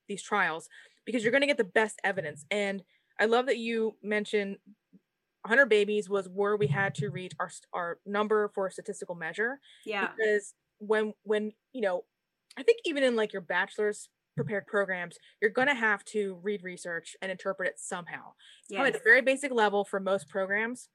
[0.08, 0.68] these trials
[1.04, 2.44] because you're going to get the best evidence.
[2.50, 2.82] And
[3.18, 4.58] I love that you mentioned
[5.46, 9.60] 100 babies was where we had to reach our our number for a statistical measure.
[9.84, 10.08] Yeah.
[10.08, 12.04] Because when when you know,
[12.58, 16.62] I think even in like your bachelor's prepared programs, you're going to have to read
[16.62, 18.32] research and interpret it somehow.
[18.68, 18.86] Yes.
[18.86, 20.88] At a very basic level for most programs,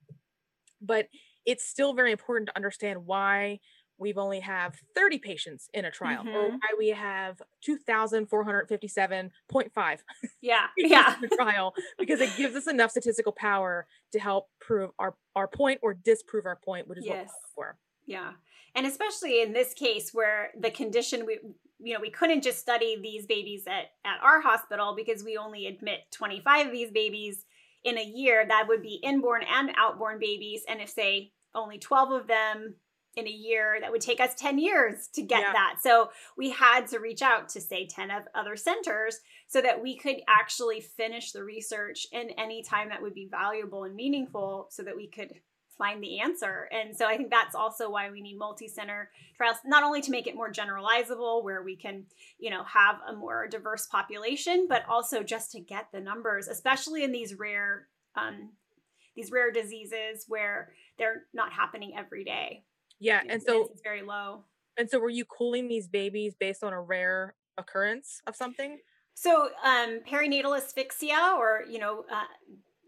[0.81, 1.07] but
[1.45, 3.59] it's still very important to understand why
[4.01, 6.35] we've only have 30 patients in a trial mm-hmm.
[6.35, 9.97] or why we have 2457.5
[10.41, 15.47] yeah yeah trial because it gives us enough statistical power to help prove our our
[15.47, 17.15] point or disprove our point which is yes.
[17.15, 18.31] what we're for yeah
[18.75, 21.39] and especially in this case where the condition we
[21.79, 25.67] you know we couldn't just study these babies at at our hospital because we only
[25.67, 27.45] admit 25 of these babies
[27.83, 32.11] in a year that would be inborn and outborn babies and if say only 12
[32.11, 32.75] of them
[33.15, 35.53] in a year that would take us 10 years to get yeah.
[35.53, 35.75] that.
[35.81, 39.97] So we had to reach out to say 10 of other centers so that we
[39.97, 44.83] could actually finish the research in any time that would be valuable and meaningful so
[44.83, 45.33] that we could
[45.77, 46.69] find the answer.
[46.71, 50.27] And so I think that's also why we need multi-center trials, not only to make
[50.27, 52.05] it more generalizable, where we can,
[52.39, 57.03] you know, have a more diverse population, but also just to get the numbers, especially
[57.03, 58.51] in these rare, um,
[59.15, 62.63] these rare diseases where they're not happening every day.
[63.01, 64.45] Yeah, and so it's very low.
[64.77, 68.79] And so, were you cooling these babies based on a rare occurrence of something?
[69.15, 72.23] So, um, perinatal asphyxia, or you know, uh,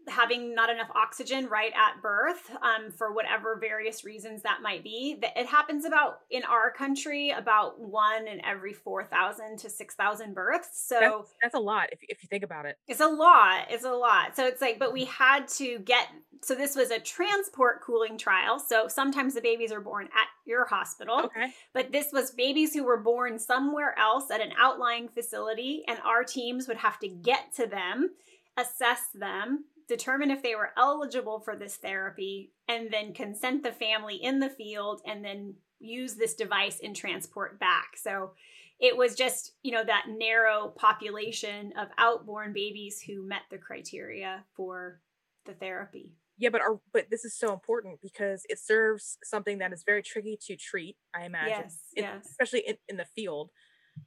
[0.08, 5.18] having not enough oxygen right at birth um, for whatever various reasons that might be
[5.36, 10.68] it happens about in our country about one in every 4000 to 6000 births.
[10.86, 12.76] So that's, that's, a lot if, if you think about it.
[12.86, 14.36] It's a lot it's a lot.
[14.36, 16.08] So it's like but we had to get
[16.42, 18.58] so this was a transport cooling trial.
[18.58, 21.52] So sometimes the babies are born at your hospital okay.
[21.72, 26.22] but this was babies who were born somewhere else at an outlying facility and our
[26.22, 28.10] teams would have to get to them
[28.56, 34.16] assess them determine if they were eligible for this therapy, and then consent the family
[34.16, 37.96] in the field, and then use this device and transport back.
[37.96, 38.32] So
[38.80, 44.44] it was just, you know, that narrow population of outborn babies who met the criteria
[44.56, 45.00] for
[45.46, 46.14] the therapy.
[46.36, 50.02] Yeah, but our but this is so important because it serves something that is very
[50.02, 51.64] tricky to treat, I imagine.
[51.64, 52.26] Yes, in, yes.
[52.28, 53.50] Especially in, in the field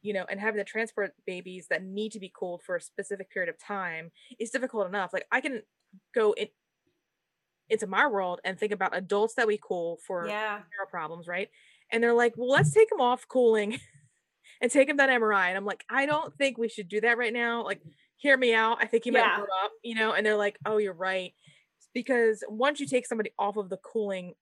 [0.02, 3.30] you know, and having to transport babies that need to be cooled for a specific
[3.32, 5.12] period of time is difficult enough.
[5.14, 5.62] Like I can
[6.14, 6.48] go in
[7.70, 10.60] into my world and think about adults that we cool for yeah.
[10.90, 11.50] problems, right?
[11.92, 13.80] And they're like, well, let's take them off cooling
[14.62, 15.50] and take them that MRI.
[15.50, 17.64] And I'm like, I don't think we should do that right now.
[17.64, 17.82] Like,
[18.18, 18.78] hear me out.
[18.82, 19.38] I think you might yeah.
[19.38, 20.14] blow up, you know?
[20.14, 21.34] And they're like, oh, you're right.
[21.94, 24.34] Because once you take somebody off of the cooling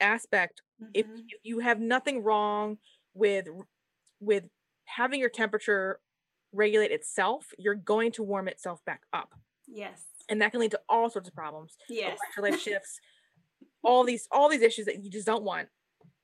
[0.00, 0.90] aspect, mm-hmm.
[0.94, 2.78] if, if you have nothing wrong
[3.14, 3.46] with
[4.20, 4.44] with
[4.86, 6.00] having your temperature
[6.52, 9.34] regulate itself, you're going to warm itself back up.
[9.66, 10.02] Yes.
[10.28, 11.76] And that can lead to all sorts of problems.
[11.88, 12.18] Yes.
[12.38, 12.98] Electrolyte shifts,
[13.82, 15.68] all these all these issues that you just don't want.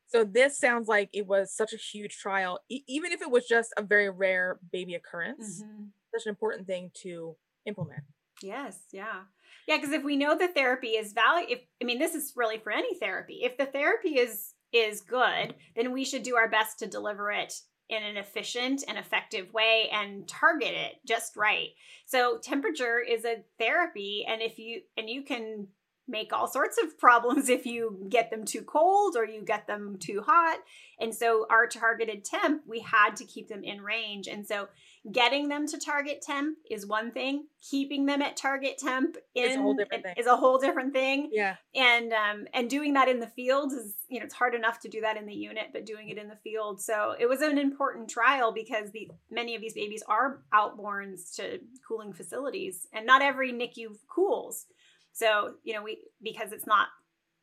[0.08, 3.46] So this sounds like it was such a huge trial, e- even if it was
[3.46, 5.62] just a very rare baby occurrence.
[5.62, 5.84] Mm-hmm.
[6.14, 8.02] Such an important thing to implement.
[8.42, 9.22] Yes, yeah.
[9.66, 12.58] Yeah, because if we know the therapy is value if I mean this is really
[12.58, 13.40] for any therapy.
[13.42, 17.54] If the therapy is is good, then we should do our best to deliver it
[17.92, 21.68] in an efficient and effective way and target it just right.
[22.06, 25.68] So temperature is a therapy and if you and you can
[26.08, 29.96] make all sorts of problems if you get them too cold or you get them
[29.98, 30.58] too hot.
[30.98, 34.26] And so our targeted temp, we had to keep them in range.
[34.26, 34.68] And so
[35.10, 37.46] getting them to target temp is one thing.
[37.60, 40.14] Keeping them at target temp is a whole different thing.
[40.16, 41.30] Is a whole different thing.
[41.32, 41.56] Yeah.
[41.74, 44.88] And um and doing that in the field is, you know, it's hard enough to
[44.88, 46.80] do that in the unit, but doing it in the field.
[46.80, 51.58] So it was an important trial because the many of these babies are outborns to
[51.86, 54.66] cooling facilities and not every NICU cools.
[55.12, 56.88] So, you know, we because it's not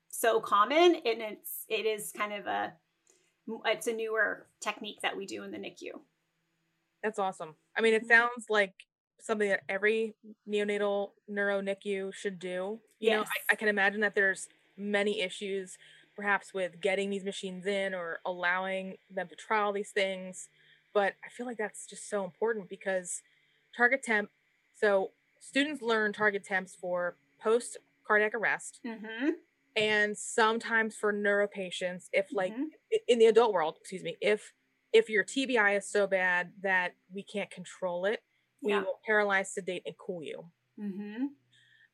[0.08, 2.74] so common and it's it is kind of a
[3.66, 6.00] it's a newer technique that we do in the NICU.
[7.04, 7.56] That's awesome.
[7.78, 8.10] I mean, it mm-hmm.
[8.10, 8.74] sounds like
[9.22, 10.16] something that every
[10.48, 12.80] neonatal neuro NICU should do.
[13.00, 13.18] You yes.
[13.18, 15.78] know, I, I can imagine that there's many issues
[16.16, 20.50] perhaps with getting these machines in or allowing them to trial these things.
[20.94, 23.22] But I feel like that's just so important because
[23.76, 24.30] target temp.
[24.76, 28.80] So students learn target temps for post cardiac arrest.
[28.86, 29.30] Mm-hmm.
[29.78, 32.66] And sometimes for neuro patients, if like mm-hmm.
[33.08, 34.52] in the adult world, excuse me, if
[34.94, 38.22] if your TBI is so bad that we can't control it,
[38.62, 38.82] we yeah.
[38.82, 40.46] will paralyze, sedate, and cool you.
[40.80, 41.26] Mm-hmm.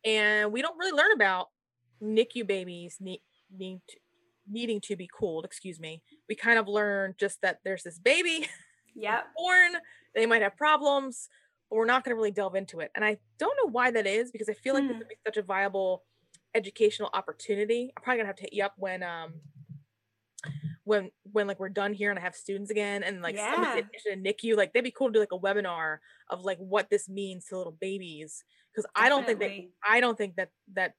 [0.06, 1.50] And we don't really learn about
[2.02, 3.22] NICU babies need,
[3.56, 3.98] need to,
[4.50, 5.46] needing to be cooled.
[5.46, 6.02] Excuse me.
[6.30, 8.48] We kind of learn just that there's this baby,
[8.96, 9.74] yeah, born.
[10.14, 11.30] They might have problems
[11.70, 12.92] but we're not going to really delve into it.
[12.96, 14.88] And I don't know why that is because I feel like mm.
[14.88, 15.00] this hmm.
[15.00, 16.04] would be such a viable
[16.54, 17.92] educational opportunity.
[17.96, 19.34] I'm probably gonna have to hit you up when um
[20.86, 23.54] when when like we're done here and I have students again and like yeah.
[23.54, 25.98] somebody's in NICU, like they'd be cool to do like a webinar
[26.30, 28.44] of like what this means to little babies.
[28.72, 30.94] Because I don't think they I don't think that that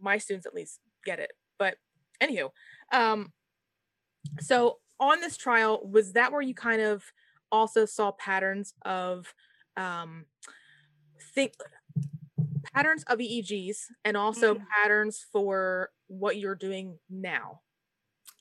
[0.00, 1.30] my students at least get it.
[1.58, 1.76] But
[2.22, 2.50] anywho,
[2.92, 3.32] um
[4.40, 7.02] so on this trial, was that where you kind of
[7.50, 9.34] also saw patterns of
[9.76, 10.26] um,
[11.34, 11.54] think
[12.74, 14.62] patterns of EEGs and also mm.
[14.68, 17.60] patterns for what you're doing now.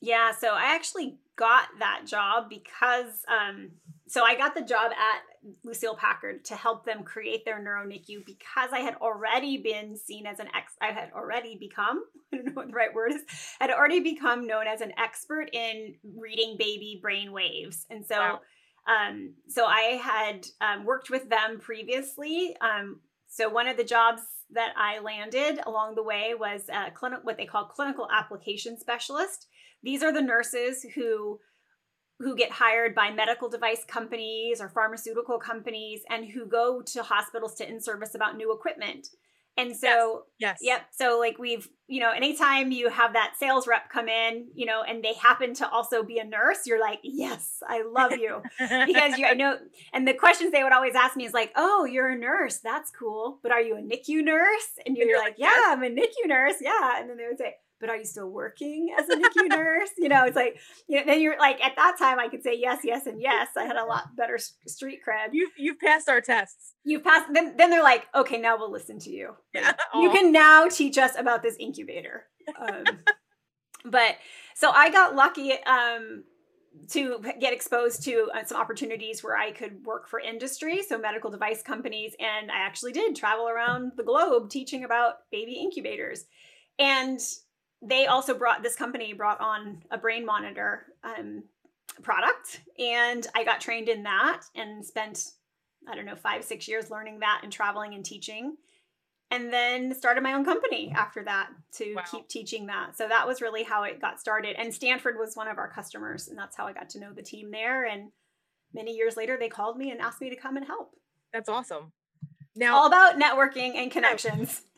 [0.02, 3.72] Yeah, so I actually got that job because um
[4.08, 5.22] so I got the job at
[5.64, 10.26] Lucile Packard to help them create their neuro NICU because I had already been seen
[10.26, 13.22] as an ex I had already become I don't know what the right word is
[13.60, 17.86] had already become known as an expert in reading baby brain waves.
[17.90, 18.40] And so wow
[18.88, 24.22] um, so I had um, worked with them previously um, So one of the jobs
[24.52, 29.48] that I landed along the way was a clinic, what they call clinical application specialist.
[29.84, 31.40] These are the nurses who
[32.20, 37.56] who get hired by medical device companies or pharmaceutical companies and who go to hospitals
[37.56, 39.08] to in service about new equipment.
[39.58, 40.60] And so, yes.
[40.62, 40.84] yep.
[40.92, 44.84] So, like, we've, you know, anytime you have that sales rep come in, you know,
[44.88, 48.42] and they happen to also be a nurse, you're like, yes, I love you.
[48.58, 49.58] because you, I know,
[49.92, 52.60] and the questions they would always ask me is like, oh, you're a nurse.
[52.60, 53.40] That's cool.
[53.44, 54.70] But are you a NICU nurse?
[54.86, 56.56] And you're, and you're like, like, yeah, I'm a NICU nurse.
[56.62, 57.00] Yeah.
[57.00, 59.90] And then they would say, but are you still working as a NICU nurse?
[59.98, 62.58] You know, it's like, you know, then you're like, at that time, I could say
[62.58, 63.50] yes, yes, and yes.
[63.58, 65.30] I had a lot better street cred.
[65.32, 66.74] You've, you've passed our tests.
[66.84, 69.36] You've passed, then, then they're like, okay, now we'll listen to you.
[69.54, 69.74] Yeah.
[69.96, 72.26] You can now teach us about this incubator.
[72.62, 72.84] Um,
[73.86, 74.18] but
[74.54, 76.24] so I got lucky um,
[76.90, 81.32] to get exposed to uh, some opportunities where I could work for industry, so medical
[81.32, 82.16] device companies.
[82.20, 86.26] And I actually did travel around the globe teaching about baby incubators.
[86.78, 87.20] And
[87.82, 91.44] they also brought this company brought on a brain monitor um,
[92.02, 95.32] product and i got trained in that and spent
[95.90, 98.56] i don't know five six years learning that and traveling and teaching.
[99.32, 102.02] And then started my own company after that to wow.
[102.10, 102.98] keep teaching that.
[102.98, 104.56] So that was really how it got started.
[104.58, 107.22] And stanford was one of our customers and that's how i got to know the
[107.22, 107.86] team there.
[107.86, 108.12] And
[108.74, 110.96] many years later they called me and asked me to come and help.
[111.32, 111.92] That's awesome.
[112.56, 114.64] Now all about networking and connections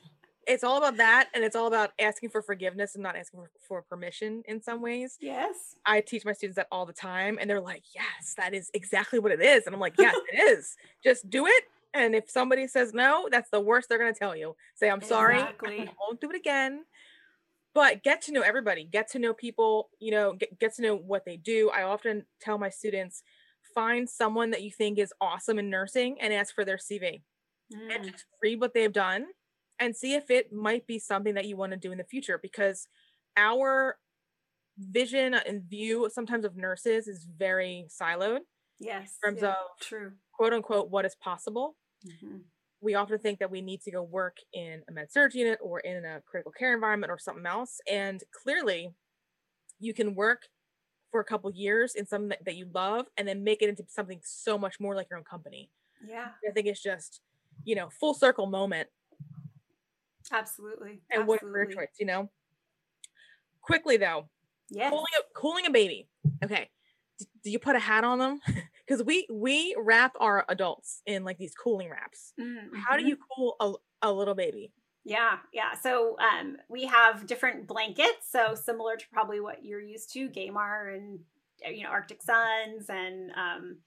[0.47, 3.49] it's all about that and it's all about asking for forgiveness and not asking for,
[3.67, 5.17] for, permission in some ways.
[5.21, 5.75] Yes.
[5.86, 9.19] I teach my students that all the time and they're like yes that is exactly
[9.19, 9.65] what it is.
[9.65, 10.75] And i'm like yes it is.
[11.04, 14.36] Just do it and if somebody says no that's the worst they're going to tell
[14.36, 14.56] you.
[14.75, 15.82] Say i'm sorry exactly.
[15.82, 16.84] i won't do it again.
[17.73, 20.95] But get to know everybody get to know people you know get, get to know
[20.95, 21.69] what they do.
[21.69, 23.23] I often tell my students
[23.75, 27.21] find someone that you think is awesome in nursing and ask for their cv
[27.73, 27.95] mm.
[27.95, 29.27] and just read what they've done
[29.81, 32.39] and see if it might be something that you want to do in the future
[32.41, 32.87] because
[33.35, 33.97] our
[34.77, 38.39] vision and view sometimes of nurses is very siloed.
[38.79, 39.17] Yes.
[39.23, 41.75] In terms yeah, of true quote unquote what is possible.
[42.07, 42.37] Mm-hmm.
[42.79, 45.79] We often think that we need to go work in a med surg unit or
[45.81, 47.79] in a critical care environment or something else.
[47.89, 48.91] And clearly
[49.79, 50.43] you can work
[51.11, 53.83] for a couple years in something that, that you love and then make it into
[53.87, 55.69] something so much more like your own company.
[56.07, 56.29] Yeah.
[56.47, 57.21] I think it's just,
[57.63, 58.87] you know, full circle moment
[60.31, 61.01] Absolutely.
[61.12, 61.27] And Absolutely.
[61.27, 62.29] what career choice, you know?
[63.62, 64.29] Quickly though.
[64.69, 64.89] Yeah.
[64.89, 66.07] Cooling a, cooling a baby.
[66.43, 66.69] Okay.
[67.19, 68.39] D- do you put a hat on them?
[68.88, 72.34] Because we we wrap our adults in like these cooling wraps.
[72.38, 72.75] Mm-hmm.
[72.75, 74.73] How do you cool a, a little baby?
[75.05, 75.75] Yeah, yeah.
[75.81, 80.93] So um, we have different blankets, so similar to probably what you're used to, Gaymar
[80.93, 81.19] and
[81.65, 83.77] uh, you know Arctic Suns and um,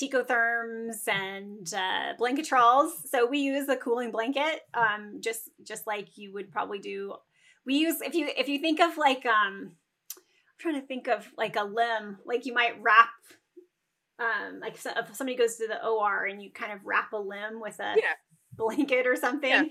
[0.00, 2.90] Tecotherms and uh, Blanketrols.
[3.08, 7.14] So we use a cooling blanket, um, just just like you would probably do.
[7.64, 9.72] We use if you if you think of like um,
[10.14, 13.10] I'm trying to think of like a limb, like you might wrap.
[14.18, 17.18] Um, like so if somebody goes to the OR and you kind of wrap a
[17.18, 18.14] limb with a yeah.
[18.52, 19.64] blanket or something, yeah.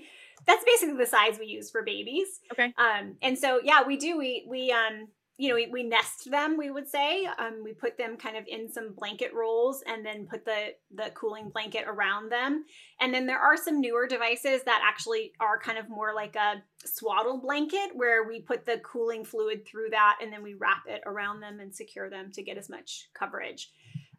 [0.46, 2.28] that's basically the size we use for babies.
[2.52, 2.72] Okay.
[2.78, 4.16] Um, and so yeah, we do.
[4.16, 7.26] We we um you know, we, we nest them, we would say.
[7.38, 11.10] Um, we put them kind of in some blanket rolls and then put the, the
[11.14, 12.64] cooling blanket around them.
[13.00, 16.62] And then there are some newer devices that actually are kind of more like a
[16.84, 21.02] swaddle blanket where we put the cooling fluid through that and then we wrap it
[21.04, 23.70] around them and secure them to get as much coverage.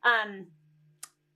[0.03, 0.47] Um,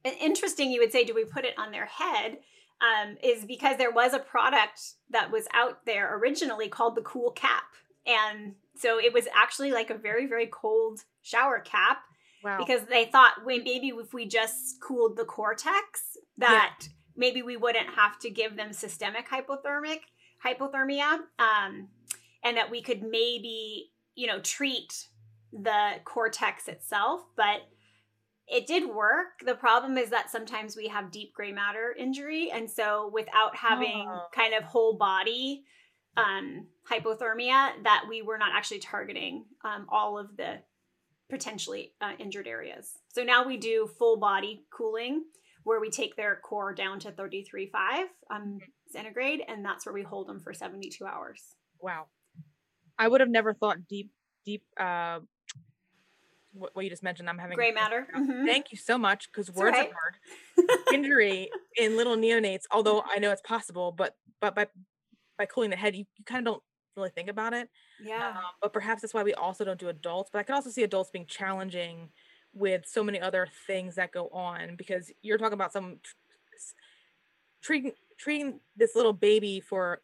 [0.04, 2.40] interesting, you would say, do we put it on their head?
[2.82, 7.32] Um, is because there was a product that was out there originally called the Cool
[7.32, 7.64] Cap.
[8.08, 12.00] And so it was actually like a very, very cold shower cap.
[12.44, 12.58] Wow.
[12.58, 16.88] Because they thought when maybe if we just cooled the cortex, that yeah.
[17.18, 20.00] maybe we wouldn't have to give them systemic hypothermic
[20.46, 21.20] hypothermia.
[21.38, 21.90] Um,
[22.44, 25.08] and that we could maybe, you know, treat
[25.52, 27.22] the cortex itself.
[27.36, 27.68] But
[28.48, 29.42] it did work.
[29.46, 32.50] The problem is that sometimes we have deep gray matter injury.
[32.52, 34.28] And so without having oh.
[34.34, 35.66] kind of whole body
[36.20, 40.60] um, hypothermia that we were not actually targeting um, all of the
[41.30, 43.00] potentially uh, injured areas.
[43.10, 45.24] So now we do full body cooling
[45.64, 47.70] where we take their core down to 33.5
[48.32, 51.56] um, centigrade and that's where we hold them for 72 hours.
[51.80, 52.08] Wow.
[52.98, 54.10] I would have never thought deep,
[54.46, 55.20] deep, uh,
[56.54, 57.30] what, what you just mentioned.
[57.30, 58.08] I'm having gray matter.
[58.16, 58.46] Mm-hmm.
[58.46, 59.90] Thank you so much because words right.
[59.90, 60.80] are hard.
[60.94, 64.68] Injury in little neonates, although I know it's possible, but but by
[65.40, 66.64] by cooling the head, you, you kind of don't
[66.96, 67.70] really think about it.
[68.04, 68.30] Yeah.
[68.30, 70.30] Um, but perhaps that's why we also don't do adults.
[70.32, 72.10] But I can also see adults being challenging
[72.54, 75.98] with so many other things that go on because you're talking about some
[77.62, 80.02] treating treating this little baby for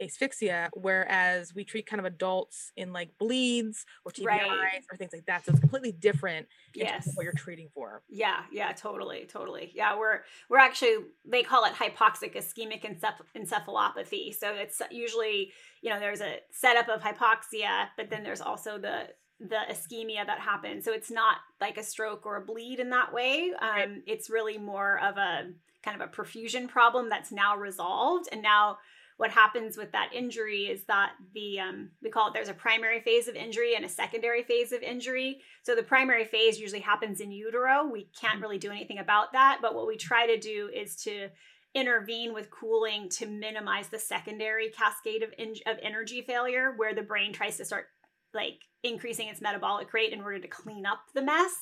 [0.00, 4.84] asphyxia, whereas we treat kind of adults in like bleeds or TBIs Right.
[4.90, 5.44] or things like that.
[5.44, 7.10] So it's completely different Yes.
[7.14, 8.02] what you're treating for.
[8.08, 9.72] Yeah, yeah, totally, totally.
[9.74, 14.34] Yeah, we're we're actually they call it hypoxic ischemic enceph- encephalopathy.
[14.34, 19.08] So it's usually you know there's a setup of hypoxia, but then there's also the
[19.40, 20.84] the ischemia that happens.
[20.84, 23.52] So it's not like a stroke or a bleed in that way.
[23.60, 24.02] Um, Right.
[24.06, 25.52] It's really more of a
[25.84, 28.78] kind of a perfusion problem that's now resolved, and now
[29.18, 33.00] what happens with that injury is that the um, we call it there's a primary
[33.00, 35.40] phase of injury and a secondary phase of injury.
[35.64, 37.84] So the primary phase usually happens in utero.
[37.84, 39.58] We can't really do anything about that.
[39.60, 41.28] But what we try to do is to
[41.74, 47.02] intervene with cooling to minimize the secondary cascade of, in- of energy failure where the
[47.02, 47.86] brain tries to start
[48.32, 51.52] like increasing its metabolic rate in order to clean up the mess.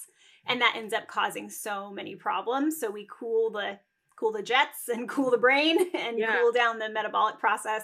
[0.46, 2.78] And that ends up causing so many problems.
[2.78, 3.78] So we cool the
[4.16, 6.36] cool the jets and cool the brain and Yeah.
[6.40, 7.82] cool down the metabolic process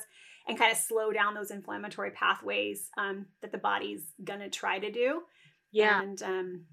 [0.49, 4.91] and kind of slow down those inflammatory pathways um, that the body's gonna try to
[4.91, 5.22] do
[5.70, 6.03] Yeah.
[6.03, 6.64] and um,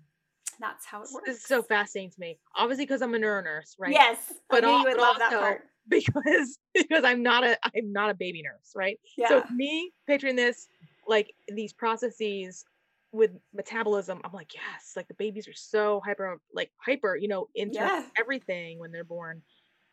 [0.60, 2.38] that's how it works This is so fascinating to me.
[2.55, 3.91] Obviously, because I'm a neuro nurse, right?
[3.91, 4.18] yes
[4.49, 7.57] But i knew you would but love that also- part Because because I'm not a
[7.64, 8.99] I'm not a baby nurse, right?
[9.18, 10.68] yeah So me picturing this,
[11.07, 12.64] like these processes
[13.12, 17.49] with metabolism, I'm like, yes, like the babies are so hyper, like hyper, you know,
[17.55, 18.10] into Yeah.
[18.18, 19.43] everything when they're born.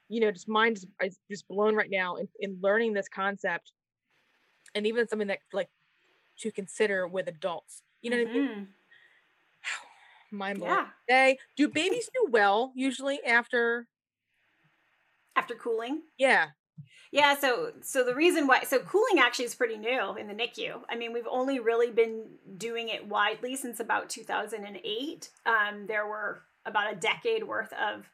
[0.08, 3.72] You know, just mind is is just blown right now in, in learning this concept,
[4.74, 5.70] and even something that like
[6.40, 7.82] to consider with adults.
[8.02, 8.46] You know what I mean?
[8.48, 8.74] Mhm.
[10.32, 10.78] Mind blowing.
[10.78, 13.88] yeah They do babies do well usually after?
[15.36, 16.50] after cooling Yeah.
[17.12, 20.80] Yeah, so so the reason why so cooling actually is pretty new in the NICU.
[20.88, 22.24] I mean, we've only really been
[22.56, 25.30] doing it widely since about 2008.
[25.46, 28.10] Um, there were about a decade worth of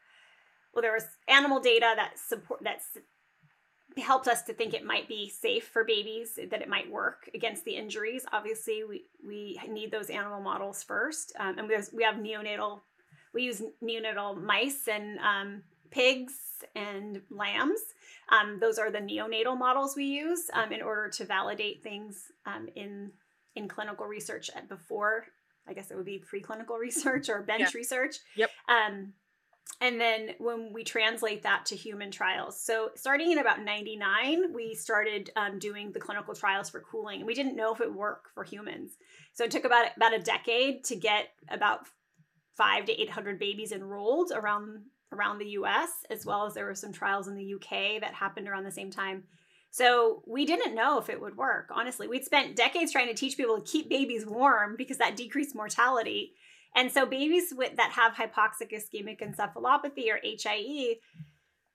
[0.74, 2.96] well, there was animal data that support that's
[3.98, 7.64] helped us to think it might be safe for babies, that it might work against
[7.64, 8.24] the injuries.
[8.32, 12.80] Obviously, we we need those animal models first, um, and we have, we have neonatal.
[13.34, 16.34] We use neonatal mice and um, pigs
[16.74, 17.80] and lambs.
[18.30, 22.68] Um, those are the neonatal models we use um, in order to validate things um,
[22.74, 23.12] in
[23.54, 25.26] in clinical research at- before.
[25.68, 27.68] I guess it would be preclinical research or bench Yeah.
[27.78, 28.16] research.
[28.36, 28.50] Yep.
[28.68, 29.12] Um,
[29.80, 34.74] and then when we translate that to human trials, so starting in about '99, we
[34.74, 38.28] started um, doing the clinical trials for cooling, and we didn't know if it worked
[38.34, 38.92] for humans.
[39.34, 41.80] So it took about about a decade to get about
[42.56, 44.82] five to eight hundred babies enrolled around
[45.12, 45.90] around the U.S.
[46.10, 47.98] as well as there were some trials in the U.K.
[48.00, 49.24] that happened around the same time.
[49.70, 51.70] So we didn't know if it would work.
[51.72, 55.54] Honestly, we'd spent decades trying to teach people to keep babies warm because that decreased
[55.54, 56.34] mortality.
[56.76, 60.96] And so babies with that have hypoxic ischemic encephalopathy or HIE,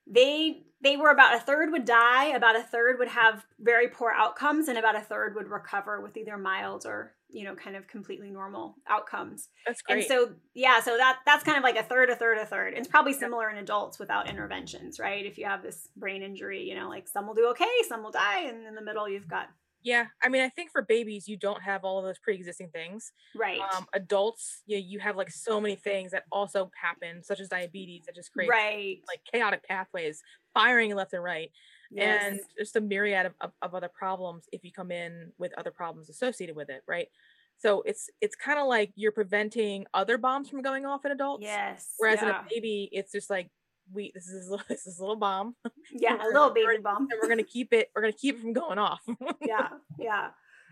[0.06, 4.14] they they were about a third would die, about a third would have very poor
[4.16, 7.88] outcomes, and about a third would recover with either mild or you know kind of
[7.88, 9.50] completely normal outcomes.
[9.66, 10.00] That's great.
[10.00, 12.74] And so yeah, so that that's kind of like a third, a third, a third.
[12.76, 15.26] It's probably similar in adults without interventions, right?
[15.26, 18.12] If you have this brain injury, you know, like some will do okay, some will
[18.12, 19.48] die, and in the middle you've got
[19.84, 20.08] yeah.
[20.22, 23.14] I mean, I think for babies, you don't have all of those pre-existing things.
[23.36, 27.48] right, um, adults, you, you have like so many things that also happen, such as
[27.48, 30.22] diabetes, that just creates right, like chaotic pathways,
[30.54, 31.52] firing left and right,
[31.92, 32.24] yes.
[32.26, 35.72] and just a myriad of, of, of other problems if you come in with other
[35.72, 37.08] problems associated with it, right?
[37.58, 41.44] So it's it's kind of like you're preventing other bombs from going off in adults.
[41.44, 43.50] yes, Whereas in a baby, it's just like
[43.92, 45.56] we this is a little, this is a little bomb,
[45.92, 47.08] yeah, a little baby bomb.
[47.10, 49.02] and we're gonna keep it we're gonna keep it from going off.
[49.42, 49.70] yeah,
[50.00, 50.30] yeah.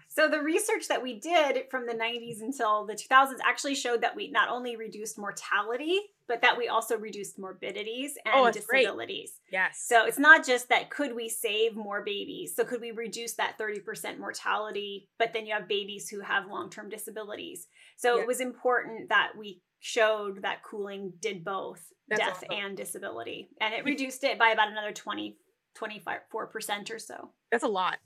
[0.07, 4.15] So the research that we did from the 90s until the 2000s actually showed that
[4.15, 8.65] we not only reduced mortality, but that we also reduced morbidities oh, and Oh, that's
[8.65, 8.81] great.
[8.81, 9.33] disabilities.
[9.51, 9.83] yes.
[9.87, 12.55] So it's not just that could we save more babies?
[12.55, 16.89] So could we reduce that 30% mortality, but then you have babies who have long-term
[16.89, 17.67] disabilities.
[17.97, 18.21] So Yeah.
[18.23, 22.47] it was important that we showed that cooling did both That's death awesome.
[22.51, 23.49] and disability.
[23.61, 25.37] And it reduced it by about another 20
[25.77, 27.31] 24% or so.
[27.51, 27.97] That's a lot.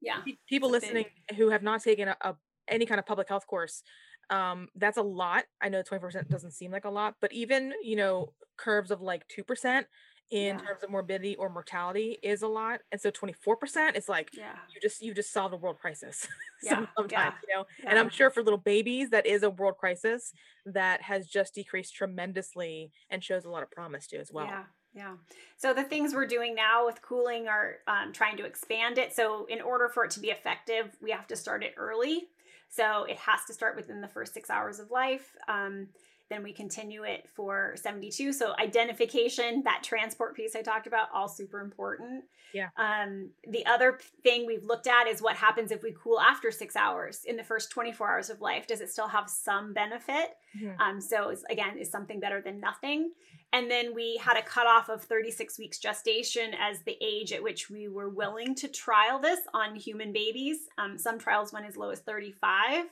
[0.00, 0.22] Yeah.
[0.48, 1.06] people listening
[1.36, 2.36] who have not taken a, a
[2.68, 3.82] any kind of public health course
[4.30, 7.96] um that's a lot i know 24% doesn't seem like a lot but even you
[7.96, 9.86] know curves of like 2%
[10.30, 10.58] in Yeah.
[10.58, 14.58] terms of morbidity or mortality is a lot and so 24% is like Yeah.
[14.68, 16.26] you just you just solved a world crisis
[16.60, 19.76] Yeah, sometimes yeah, you know and i'm sure for little babies that is a world
[19.78, 20.32] crisis
[20.64, 24.64] that has just decreased tremendously and shows a lot of promise too as well Yeah,
[24.92, 25.16] yeah.
[25.56, 29.12] So the things we're doing now with cooling are um, trying to expand it.
[29.12, 32.30] So in order for it to be effective, we have to start it early.
[32.68, 35.34] So it has to start within the first six hours of life.
[35.48, 35.88] Um,
[36.28, 38.32] then we continue it for 72.
[38.32, 42.24] So identification, that transport piece I talked about, all super important.
[42.52, 42.68] Yeah.
[42.76, 46.74] Um, the other thing we've looked at is what happens if we cool after six
[46.74, 48.66] hours in the first 24 hours of life.
[48.66, 50.36] Does it still have some benefit?
[50.56, 50.80] Mhm.
[50.80, 53.12] Um, so it's, again, is something better than nothing?
[53.52, 57.70] And then we had a cutoff of 36 weeks gestation as the age at which
[57.70, 60.68] we were willing to trial this on human babies.
[60.78, 62.86] Um, some trials went as low as 35,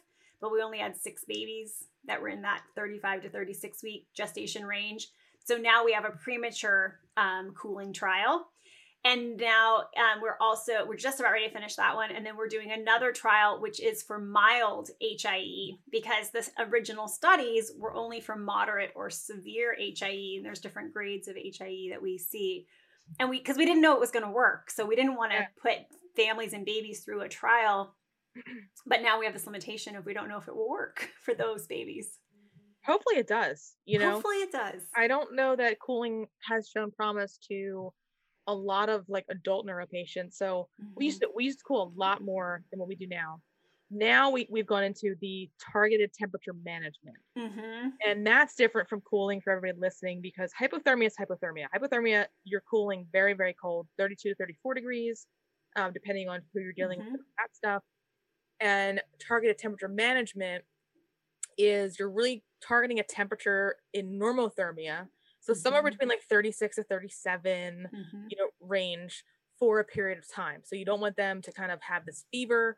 [0.44, 4.66] but we only had six babies that were in that 35 to 36 week gestation
[4.66, 5.08] range.
[5.42, 8.48] So now we have a premature um, cooling trial.
[9.06, 12.36] And now um, we're also we're just about ready to finish that one, and then
[12.36, 18.20] we're doing another trial, which is for mild HIE, because the original studies were only
[18.20, 22.66] for moderate or severe HIE, and there's different grades of HIE that we see,
[23.18, 25.32] and we because we didn't know it was going to work, so we didn't want
[25.32, 25.46] to Yeah.
[25.60, 25.78] put
[26.16, 27.94] families and babies through a trial.
[28.86, 31.34] But now we have this limitation of we don't know if it will work for
[31.34, 32.18] those babies.
[32.84, 33.76] Hopefully it does.
[33.86, 34.82] You know, Hopefully it does.
[34.94, 37.92] I don't know that cooling has shown promise to
[38.46, 40.36] a lot of like adult neuro patients.
[40.36, 43.06] So we used to we used to cool a lot more than what we do
[43.06, 43.40] now.
[43.90, 47.16] Now we, we've gone into the targeted temperature management.
[47.38, 47.88] Mm-hmm.
[48.06, 51.66] And that's different from cooling for everybody listening because hypothermia is hypothermia.
[51.74, 55.26] Hypothermia, you're cooling very, very cold, 32 to 34 degrees,
[55.76, 57.12] um, depending on who you're dealing Mhm.
[57.12, 57.82] with that stuff.
[58.60, 60.64] And targeted temperature management
[61.56, 65.08] is you're really targeting a temperature in normothermia.
[65.40, 65.90] So somewhere Mhm.
[65.90, 68.28] between like 36 to 37, Mm-hmm.
[68.28, 69.24] you know, range
[69.58, 70.62] for a period of time.
[70.64, 72.76] So you don't want them to kind of have this fever,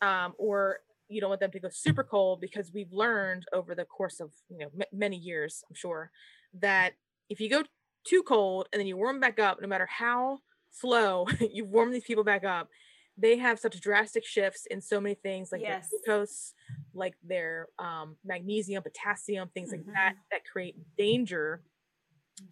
[0.00, 3.84] um, or you don't want them to go super cold because we've learned over the
[3.84, 6.10] course of you know m- many years, I'm sure,
[6.54, 6.94] that
[7.28, 7.64] if you go
[8.04, 12.04] too cold and then you warm back up, no matter how slow you warm these
[12.04, 12.70] people back up,
[13.16, 15.88] they have such drastic shifts in so many things like Yes.
[15.90, 16.54] their glucose,
[16.94, 20.18] like their um, magnesium, potassium, things like that Mhm.
[20.32, 21.62] that create danger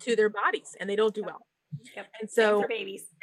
[0.00, 1.46] to their bodies and they don't do well.
[1.96, 2.06] Yep.
[2.20, 3.06] And so babies.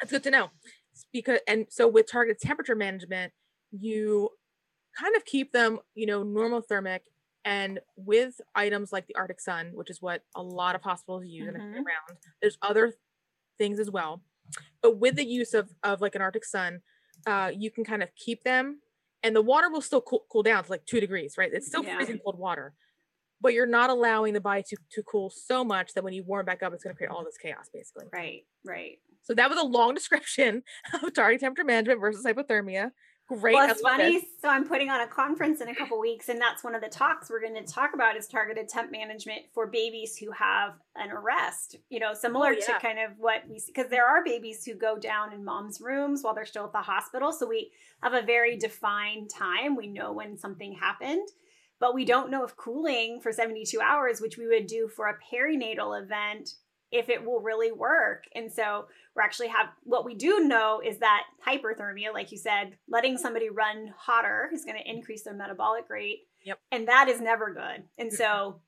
[0.00, 0.50] that's good to know
[0.94, 3.32] S- because and so with targeted temperature management
[3.72, 4.30] you
[4.98, 7.00] kind of keep them you know normothermic
[7.44, 11.48] and with items like the arctic sun which is what a lot of hospitals use
[11.48, 11.74] and Mhm.
[11.76, 12.94] around there's other
[13.58, 14.22] things as well
[14.82, 16.80] but with the use of of like an arctic sun
[17.26, 18.80] uh you can kind of keep them
[19.22, 21.84] and the water will still cool, cool down to like two degrees right it's still
[21.84, 21.96] Yeah.
[21.96, 22.74] freezing cold water
[23.42, 26.44] but you're not allowing the body to, to cool so much that when you warm
[26.44, 28.98] back up it's going to create all this chaos basically Right, right.
[29.22, 30.62] so that was a long description
[31.02, 32.90] of target temperature management versus hypothermia.
[33.38, 33.54] Great.
[33.54, 34.26] Well, it's funny.
[34.42, 36.88] So I'm putting on a conference in a couple weeks, and that's one of the
[36.88, 41.12] talks we're going to talk about is targeted temp management for babies who have an
[41.12, 41.76] arrest.
[41.90, 42.74] You know, similar Oh, yeah.
[42.74, 45.80] to kind of what we see, because there are babies who go down in mom's
[45.80, 47.32] rooms while they're still at the hospital.
[47.32, 47.70] So we
[48.02, 49.76] have a very defined time.
[49.76, 51.28] We know when something happened.
[51.78, 55.16] But we don't know if cooling for 72 hours, which we would do for a
[55.32, 56.56] perinatal event,
[56.92, 58.24] if it will really work.
[58.34, 62.76] And so we're actually have what we do know is that hyperthermia, like you said,
[62.88, 66.20] letting somebody run hotter is going to increase their metabolic rate.
[66.44, 66.58] Yep.
[66.72, 67.84] And that is never good.
[67.98, 68.60] And so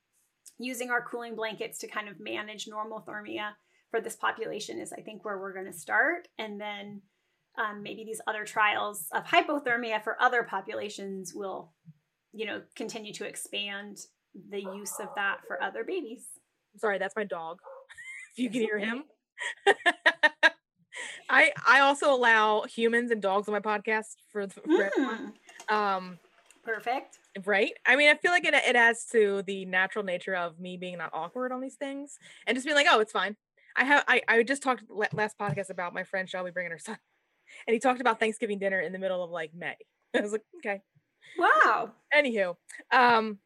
[0.58, 3.50] using our cooling blankets to kind of manage normal thermia
[3.90, 6.28] for this population is, I think, where we're going to start.
[6.38, 7.02] And then
[7.58, 11.72] um, maybe these other trials of hypothermia for other populations will,
[12.32, 13.98] you know, continue to expand
[14.50, 16.24] the use of that for other babies.
[16.76, 17.58] Sorry, that's my dog.
[18.32, 19.04] If you can hear him.
[21.28, 25.34] I I also allow humans and dogs on my podcast for, the- for everyone.
[25.70, 26.18] Mm, um
[26.64, 27.18] perfect.
[27.44, 27.72] right.
[27.86, 30.98] I mean, I feel like it it adds to the natural nature of me being
[30.98, 33.36] not awkward on these things and just being like, oh, it's fine.
[33.76, 36.98] I have I I just talked last podcast about my friend Shelby bringing her son,
[37.66, 39.76] and he talked about Thanksgiving dinner in the middle of like May.
[40.14, 40.82] I was like, okay.
[41.38, 41.92] Wow.
[42.14, 42.56] Anywho,
[42.92, 43.38] um,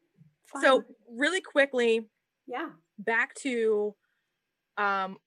[0.60, 2.08] so really quickly,
[2.48, 2.70] yeah.
[2.98, 3.94] back to
[4.78, 5.18] um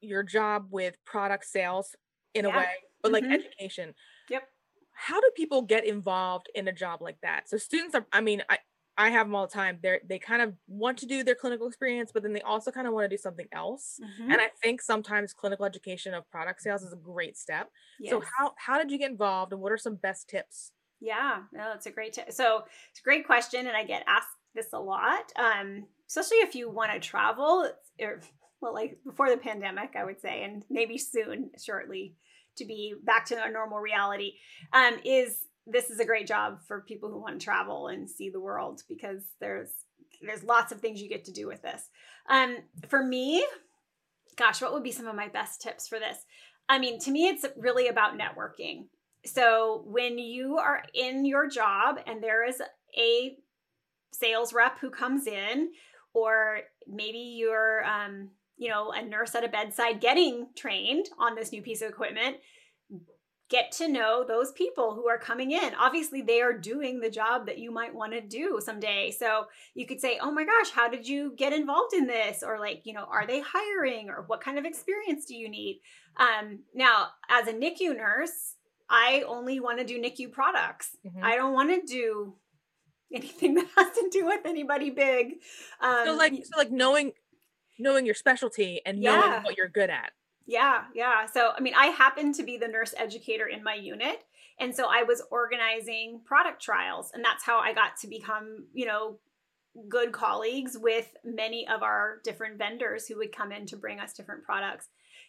[0.00, 1.96] your job with product sales
[2.34, 2.46] in Yeah.
[2.46, 2.66] a way
[3.02, 3.34] but like Mhm.
[3.34, 3.94] education
[4.28, 4.50] Yep.
[4.92, 8.42] how do people get involved in a job like that so students are i mean
[8.48, 8.58] i
[8.98, 11.66] i have them all the time they're they kind of want to do their clinical
[11.66, 14.30] experience but then they also kind of want to do something else Mhm.
[14.30, 17.70] and i think sometimes clinical education of product sales is a great step
[18.04, 21.72] so how how did you get involved and what are some best tips Yeah, no,
[21.72, 22.12] it's a great.
[22.12, 26.38] T- so it's a great question, and I get asked this a lot, um, especially
[26.38, 27.72] if you want to travel.
[28.00, 28.20] Or,
[28.60, 32.14] well, like before the pandemic, I would say, and maybe soon, shortly,
[32.56, 34.34] to be back to a normal reality.
[34.72, 38.30] Um, is this is a great job for people who want to travel and see
[38.30, 39.70] the world because there's
[40.22, 41.88] there's lots of things you get to do with this.
[42.28, 42.58] Um,
[42.88, 43.44] for me,
[44.36, 46.18] gosh, what would be some of my best tips for this?
[46.68, 48.86] I mean, to me, it's really about networking.
[49.24, 52.60] So when you are in your job and there is
[52.98, 53.36] a
[54.12, 55.70] sales rep who comes in,
[56.12, 58.30] or maybe you're, um,
[58.60, 62.36] you know, a nurse at a bedside getting trained on this new piece of equipment
[63.48, 65.74] get to know those people who are coming in.
[65.74, 69.10] Obviously, they are doing the job that you might want to do someday.
[69.10, 72.44] So you could say, Oh my gosh, how did you get involved in this?
[72.46, 74.10] Or, like, you know, are they hiring?
[74.10, 75.80] Or what kind of experience do you need?
[76.18, 78.56] Um, now, as a NICU nurse,
[78.90, 80.96] I only want to do NICU products.
[81.04, 81.24] Mm-hmm.
[81.24, 82.34] I don't want to do
[83.12, 85.36] anything that has to do with anybody big.
[85.80, 87.12] Um, so like, so like knowing,
[87.80, 89.42] knowing your specialty and knowing yeah.
[89.42, 90.12] what you're good at.
[90.46, 91.26] Yeah, yeah.
[91.26, 94.24] So, I mean, I happen to be the nurse educator in my unit.
[94.58, 97.12] And so I was organizing product trials.
[97.14, 99.18] And that's how I got to become, you know,
[99.88, 104.12] good colleagues with many of our different vendors who would come in to bring us
[104.12, 104.88] different products.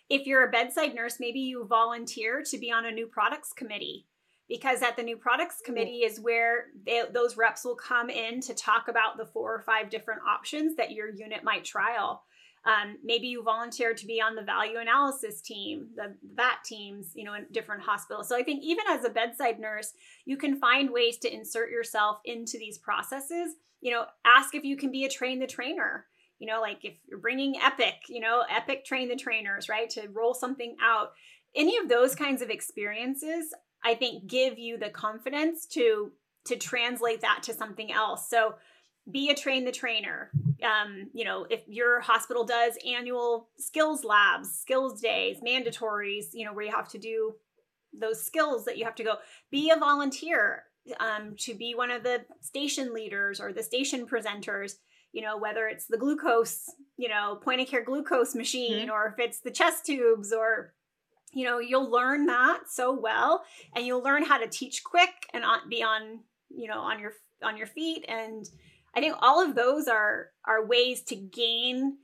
[0.10, 4.08] If you're a bedside nurse, maybe you volunteer to be on a new products committee
[4.49, 8.54] because at the new products committee is where they, those reps will come in to
[8.54, 12.24] talk about the four or five different options that your unit might trial.
[12.64, 17.24] Um, maybe you volunteer to be on the value analysis team, the VAT teams, you
[17.24, 18.30] know, in different hospitals.
[18.30, 19.93] So I think even as a bedside nurse,
[20.26, 23.55] you can find ways to insert yourself into these processes.
[23.82, 26.05] You know, ask if you can be a train the trainer.
[26.38, 30.07] You know, like if you're bringing Epic, you know, Epic train the trainers, right, to
[30.09, 31.14] roll something out.
[31.55, 33.53] Any of those kinds of experiences,
[33.84, 36.12] I think, give you the confidence to
[36.45, 38.28] to translate that to something else.
[38.30, 38.55] So
[39.10, 40.32] be a train the trainer.
[40.64, 46.54] Um, you know, if your hospital does annual skills labs, skills days, mandatories, you know,
[46.54, 47.36] where you have to do
[47.93, 49.16] those skills that you have to go,
[49.49, 50.64] be a volunteer
[50.99, 54.76] um, to be one of the station leaders or the station presenters,
[55.14, 56.64] you know, whether it's the glucose,
[56.97, 58.91] you know, point of care glucose machine mm-hmm.
[58.91, 60.74] or if it's the chest tubes or
[61.34, 63.43] you know you'll learn that so well
[63.76, 67.58] and you'll learn how to teach quick and be on you know on your on
[67.58, 68.49] your feet and
[68.96, 71.98] I think all of those are are ways to gain,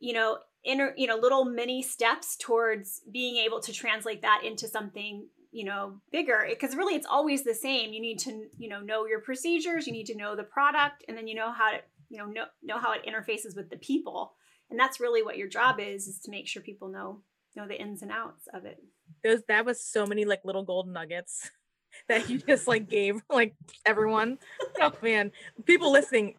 [0.00, 4.68] you know, inner, you know, little mini steps towards being able to translate that into
[4.68, 6.46] something, you know, bigger.
[6.48, 7.92] Because really, it's always the same.
[7.92, 9.86] You need to, you know, know your procedures.
[9.86, 11.78] You need to know the product, and then you know how to,
[12.08, 14.34] you know, know know how it interfaces with the people.
[14.70, 17.22] And that's really what your job is: is to make sure people know
[17.54, 18.78] know the ins and outs of it.
[19.22, 21.50] Those that was so many like little gold nuggets
[22.08, 23.54] that you just like gave like
[23.86, 24.38] everyone.
[24.80, 25.32] oh man,
[25.64, 26.34] people listening,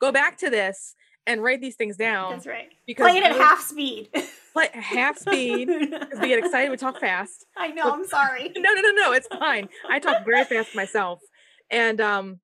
[0.00, 0.94] go back to this
[1.26, 2.32] and write these things down.
[2.32, 2.68] That's right.
[2.86, 4.08] Because play it at half speed.
[4.52, 6.70] Play half speed because we get excited.
[6.70, 7.46] We talk fast.
[7.56, 7.90] I know.
[7.90, 8.52] I'm sorry.
[8.56, 9.12] No, no, no, no.
[9.12, 9.68] It's fine.
[9.88, 11.20] I talk very fast myself,
[11.70, 12.40] and um,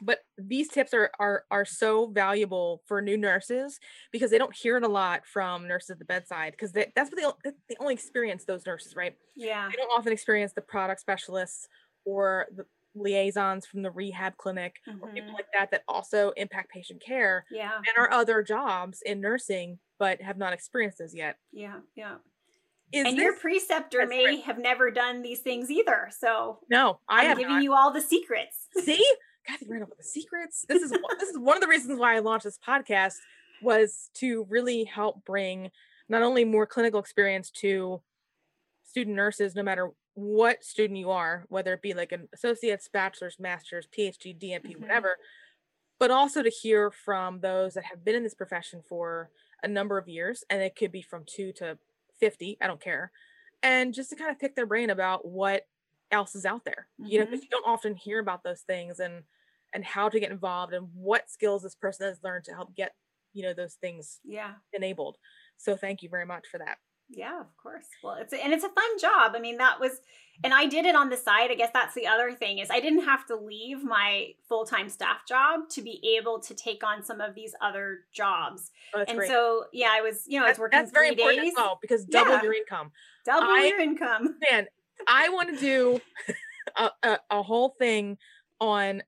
[0.00, 3.78] but these tips are are are so valuable for new nurses
[4.10, 7.36] because they don't hear it a lot from nurses at the bedside because that's what
[7.44, 9.14] they they only experience those nurses right?
[9.36, 9.68] Yeah.
[9.70, 11.68] They don't often experience the product specialists
[12.04, 12.64] or the
[12.96, 15.02] liaisons from the rehab clinic mm-hmm.
[15.02, 15.34] or people mm-hmm.
[15.34, 17.76] like that that also impact patient care yeah.
[17.76, 21.36] and are other jobs in nursing but have not experienced those yet.
[21.52, 22.16] Yeah yeah.
[22.92, 27.36] Is and your preceptor may have never done these things either so no I am
[27.36, 27.62] giving not.
[27.62, 28.68] you all the secrets.
[28.84, 29.04] See
[29.48, 30.64] Kathi Randall with the secrets.
[30.68, 33.16] This is this is one of the reasons why I launched this podcast
[33.62, 35.70] was to really help bring
[36.08, 38.02] not only more clinical experience to
[38.84, 43.40] student nurses, no matter what student you are, whether it be like an associate's, bachelor's,
[43.40, 44.82] master's, PhD, DNP, mm-hmm.
[44.82, 45.16] whatever,
[45.98, 49.30] but also to hear from those that have been in this profession for
[49.62, 51.78] a number of years, and it could be from two to
[52.20, 53.10] 50, I don't care.
[53.62, 55.66] And just to kind of pick their brain about what
[56.10, 57.10] else is out there, mm-hmm.
[57.10, 57.44] you know, because mm-hmm.
[57.44, 59.00] you don't often hear about those things.
[59.00, 59.24] And
[59.74, 62.92] and how to get involved and what skills this person has learned to help get
[63.34, 64.52] you know those things yeah.
[64.72, 65.16] enabled.
[65.56, 66.78] So thank you very much for that.
[67.10, 67.86] Yeah of course.
[68.02, 69.32] Well it's a, and it's a fun job.
[69.34, 70.00] I mean that was
[70.42, 71.50] and i did it on the side.
[71.50, 75.26] I guess that's the other thing is i didn't have to leave my full-time staff
[75.28, 78.70] job to be able to take on some of these other jobs.
[78.94, 79.28] Oh, and great.
[79.28, 81.52] so yeah i was you know i was working that's very important days.
[81.52, 82.42] as well because double yeah.
[82.42, 82.92] your income.
[83.26, 84.36] Double I, your income.
[84.50, 84.66] Man
[85.08, 86.00] i want to do
[86.76, 88.16] a, a, a whole thing
[88.60, 89.02] on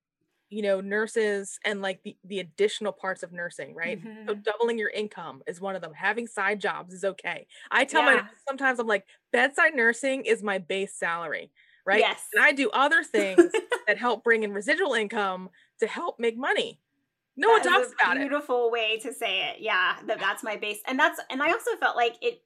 [0.57, 4.02] you know nurses and like the, the additional parts of nursing right?
[4.02, 4.26] Mm-hmm.
[4.26, 5.92] so doubling your income is one of them.
[5.92, 7.46] Having side jobs is okay.
[7.70, 8.22] I tell yeah.
[8.22, 11.50] my sometimes i'm like bedside nursing is my base salary
[11.84, 12.00] right?
[12.00, 12.22] Yes.
[12.34, 13.52] And i do other things
[13.86, 15.50] that help bring in residual income
[15.80, 16.80] to help make money.
[17.36, 18.28] No that one talks about beautiful it.
[18.30, 19.57] beautiful way to say it.
[19.61, 22.40] Yeah that, that's my base and that's and i also felt like it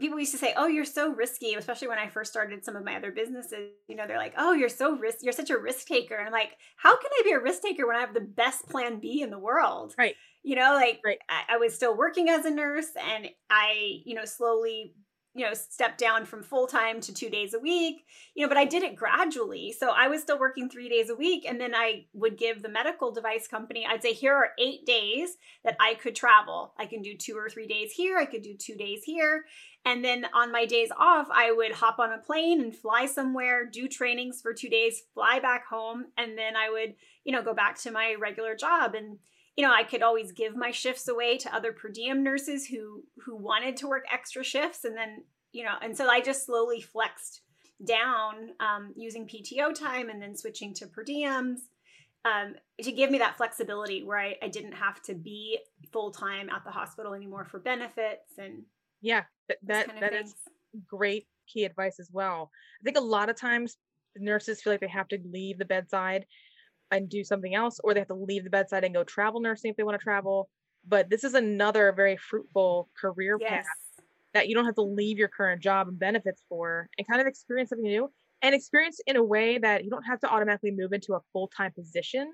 [0.00, 2.84] people used to say, "Oh, you're so risky," especially when I first started some of
[2.84, 3.72] my other businesses.
[3.88, 6.32] You know, they're like, "Oh, you're so risk, you're such a risk taker," and I'm
[6.32, 9.22] like, "How can I be a risk taker when I have the best Plan B
[9.22, 10.16] in the world?" Right.
[10.42, 11.18] You know, like right.
[11.28, 14.94] I, I was still working as a nurse, and I, you know, slowly
[15.38, 18.58] you know, step down from full time to two days a week, you know, but
[18.58, 19.72] I did it gradually.
[19.72, 21.44] So I was still working three days a week.
[21.48, 25.36] And then I would give the medical device company, I'd say, here are eight days
[25.64, 26.74] that I could travel.
[26.78, 29.44] I can do two or three days here, I could do two days here.
[29.84, 33.64] And then on my days off, I would hop on a plane and fly somewhere,
[33.64, 37.54] do trainings for two days, fly back home, and then I would, you know, go
[37.54, 38.94] back to my regular job.
[38.94, 39.18] And
[39.58, 43.02] you know, I could always give my shifts away to other per diem nurses who
[43.24, 46.80] who wanted to work extra shifts, and then you know, and so I just slowly
[46.80, 47.40] flexed
[47.84, 51.56] down um, using PTO time and then switching to per diems
[52.24, 55.58] um, to give me that flexibility where I, I didn't have to be
[55.92, 58.62] full time at the hospital anymore for benefits and
[59.00, 60.36] yeah, that that, that is
[60.86, 62.52] great key advice as well.
[62.80, 63.76] I think a lot of times
[64.16, 66.26] nurses feel like they have to leave the bedside
[66.90, 69.70] and do something else, or they have to leave the bedside and go travel nursing
[69.70, 70.48] if they want to travel.
[70.86, 73.50] But this is another very fruitful career yes.
[73.50, 73.66] path
[74.34, 77.26] that you don't have to leave your current job and benefits for and kind of
[77.26, 78.10] experience something new
[78.42, 81.72] and experience in a way that you don't have to automatically move into a full-time
[81.72, 82.30] position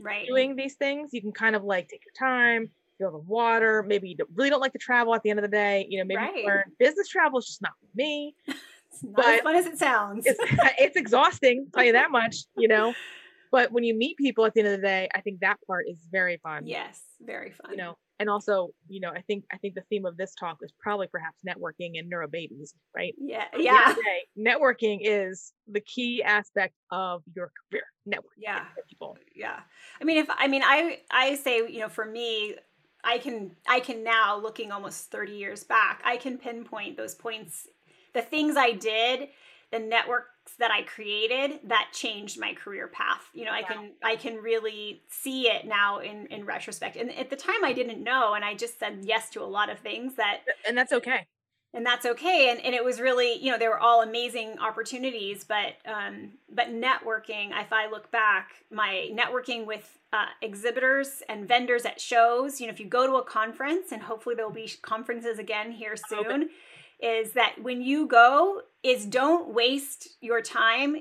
[0.00, 3.84] right doing these things you can kind of like take your time feel the water
[3.86, 6.04] maybe you really don't like to travel at the end of the day you know
[6.04, 6.44] maybe right.
[6.44, 9.78] learn business travel is just not for me it's not but as fun as it
[9.78, 10.38] sounds it's,
[10.78, 12.94] it's exhausting I'll tell you that much you know
[13.50, 15.86] but when you meet people at the end of the day i think that part
[15.88, 16.66] is very fun.
[16.66, 17.72] Yes very fun.
[17.72, 20.58] You know and also you know i think i think the theme of this talk
[20.62, 23.14] is probably perhaps networking and neuro babies right?
[23.18, 23.94] Yeah yeah.
[23.94, 28.64] day, networking is the key aspect of your career network yeah.
[28.88, 29.18] people.
[29.34, 29.60] Yeah.
[30.00, 32.56] I mean if i mean i i say you know for me
[33.04, 37.66] i can i can now looking almost 30 years back i can pinpoint those points
[38.14, 39.28] the things i did
[39.70, 43.28] the networks that I created that changed my career path.
[43.32, 46.96] You know, I can I can really see it now in in retrospect.
[46.96, 49.70] And at the time I didn't know and I just said yes to a lot
[49.70, 51.26] of things that And that's okay.
[51.74, 52.50] And that's okay.
[52.50, 56.68] And and it was really, you know, they were all amazing opportunities, but um but
[56.68, 62.66] networking, if I look back, my networking with uh, exhibitors and vendors at shows, you
[62.66, 66.48] know, if you go to a conference and hopefully there'll be conferences again here soon.
[67.00, 70.96] Is that when you go is don't waste your time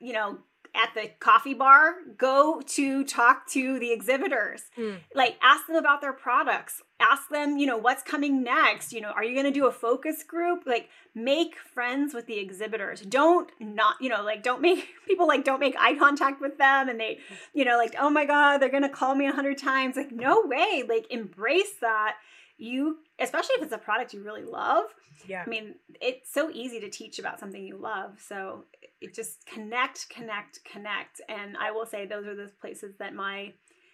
[0.00, 0.38] you know
[0.74, 1.94] at the coffee bar.
[2.16, 4.62] Go to talk to the exhibitors.
[4.76, 4.98] Mm.
[5.14, 6.82] like ask them about their products.
[7.00, 8.92] Ask them you know what's coming next.
[8.92, 10.64] You know are you going to do a focus group?
[10.66, 13.00] Like make friends with the exhibitors.
[13.00, 16.88] Don't not you know like don't make people like don't make eye contact with them
[16.88, 17.18] and they
[17.54, 19.96] you know like oh my god they're going to call me a hundred times.
[19.96, 20.84] Like no way.
[20.88, 22.16] Like embrace that
[22.58, 24.84] you especially if it's a product you really love.
[25.26, 25.44] Yeah.
[25.46, 28.18] I mean it's so easy to teach about something you love.
[28.20, 28.64] So
[29.00, 31.20] it just connect connect connect.
[31.28, 33.52] And i will say those are the places that my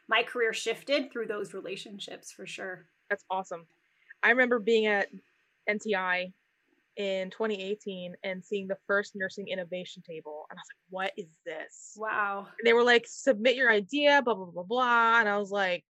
[0.09, 2.87] my career shifted through those relationships for sure.
[3.09, 3.67] That's awesome.
[4.23, 5.09] I remember being at
[5.69, 6.33] NTI
[6.97, 11.29] in 2018 and seeing the first nursing innovation table and i was like what is
[11.45, 11.95] this?
[11.97, 12.47] Wow.
[12.59, 15.85] And they were like submit your idea blah blah blah blah and i was like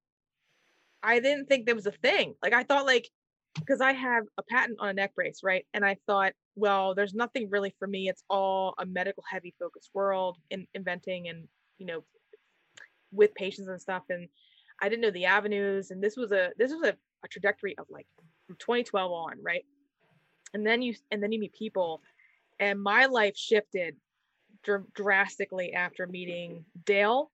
[1.05, 3.09] i didn't think there was a thing like i thought like
[3.59, 5.65] because I have a patent on a neck brace, right?
[5.75, 8.09] And I thought, well, there's nothing really for me.
[8.09, 11.47] It's all a medical heavy focused world in inventing and,
[11.79, 12.05] you know,
[13.13, 14.03] with patients and stuff.
[14.11, 14.29] And
[14.81, 15.91] I didn't know the avenues.
[15.91, 16.95] And this was a this was a,
[17.25, 18.07] a trajectory of like
[18.47, 19.65] from 2012 on, right?
[20.53, 22.01] And then you and then you meet people,
[22.61, 23.97] and my life shifted
[24.63, 27.31] dr- drastically after meeting Dale.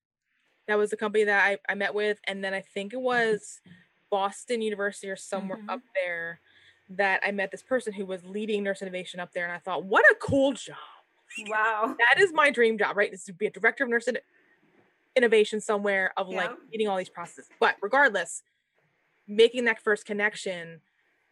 [0.70, 3.60] That was the company that I, I met with, and then I think it was
[4.08, 5.70] Boston University or somewhere mm-hmm.
[5.70, 6.40] up there
[6.90, 9.44] that I met this person who was leading nurse innovation up there.
[9.44, 10.76] And I thought, what a cool job.
[11.46, 11.96] Wow.
[11.98, 13.12] that is my dream job, right?
[13.12, 14.08] Is to be a director of nurse
[15.16, 16.36] innovation somewhere of yeah.
[16.36, 17.48] like leading all these processes.
[17.60, 18.42] But regardless,
[19.28, 20.80] making that first connection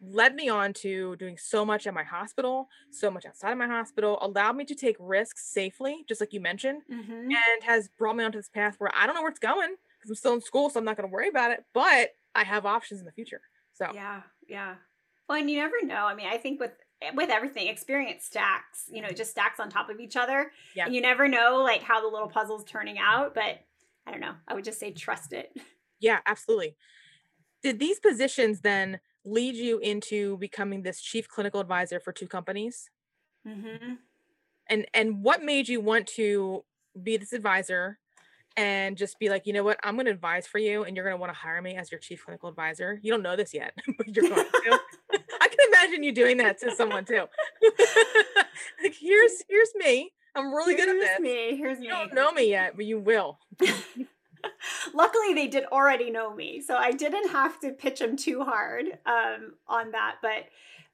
[0.01, 3.67] led me on to doing so much at my hospital, so much outside of my
[3.67, 7.11] hospital, allowed me to take risks safely, just like you mentioned, mm-hmm.
[7.11, 10.09] and has brought me onto this path where I don't know where it's going because
[10.09, 11.65] I'm still in school, so I'm not going to worry about it.
[11.73, 13.41] But I have options in the future.
[13.73, 14.75] So yeah, yeah.
[15.27, 16.05] Well, and you never know.
[16.05, 16.71] I mean, I think with
[17.15, 18.85] with everything, experience stacks.
[18.91, 20.51] You know, just stacks on top of each other.
[20.75, 20.85] Yeah.
[20.85, 23.33] And you never know like how the little puzzle's turning out.
[23.35, 23.59] But
[24.07, 24.35] I don't know.
[24.47, 25.51] I would just say trust it.
[26.01, 26.77] Yeah, absolutely.
[27.61, 32.89] Did these positions then lead you into becoming this chief clinical advisor for two companies?
[33.47, 33.95] Mm-hmm.
[34.69, 36.63] And and what made you want to
[37.01, 37.99] be this advisor
[38.57, 41.05] and just be like, you know what, I'm going to advise for you, and you're
[41.05, 42.99] going to want to hire me as your chief clinical advisor.
[43.01, 44.79] You don't know this yet, but you're going to.
[45.41, 47.25] I can imagine you doing that to someone too.
[48.83, 50.11] like, here's here's me.
[50.35, 51.19] I'm really here's good at this.
[51.19, 51.87] Me, here's me.
[51.87, 51.99] you me.
[51.99, 53.39] don't know me yet, but you will.
[54.93, 58.85] Luckily, they did already know me, so I didn't have to pitch them too hard
[59.05, 60.17] um, on that.
[60.21, 60.45] But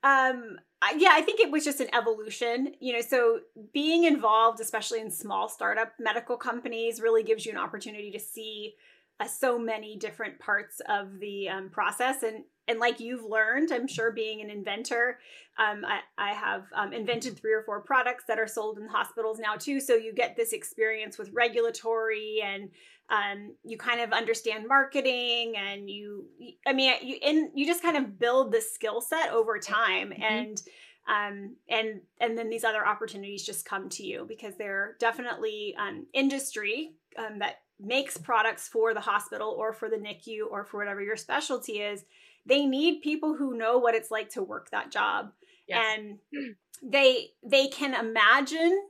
[0.07, 0.59] um,
[0.97, 3.01] yeah, I think it was just an evolution, you know.
[3.01, 3.39] So
[3.73, 8.75] being involved, especially in small startup medical companies, really gives you an opportunity to see
[9.19, 13.87] uh, so many different parts of the um, process and and like you've learned i'm
[13.87, 15.19] sure being an inventor
[15.57, 19.39] um, I, I have um, invented three or four products that are sold in hospitals
[19.39, 22.69] now too so you get this experience with regulatory and
[23.09, 26.25] um, you kind of understand marketing and you
[26.65, 30.23] i mean you and you just kind of build the skill set over time mm-hmm.
[30.23, 30.61] and
[31.07, 36.07] um, and and then these other opportunities just come to you because they're definitely um,
[36.13, 41.01] industry um, that makes products for the hospital or for the NICU or for whatever
[41.01, 42.05] your specialty is,
[42.45, 45.31] they need people who know what it's like to work that job.
[45.67, 45.83] Yes.
[45.97, 46.19] And
[46.83, 48.81] they they can imagine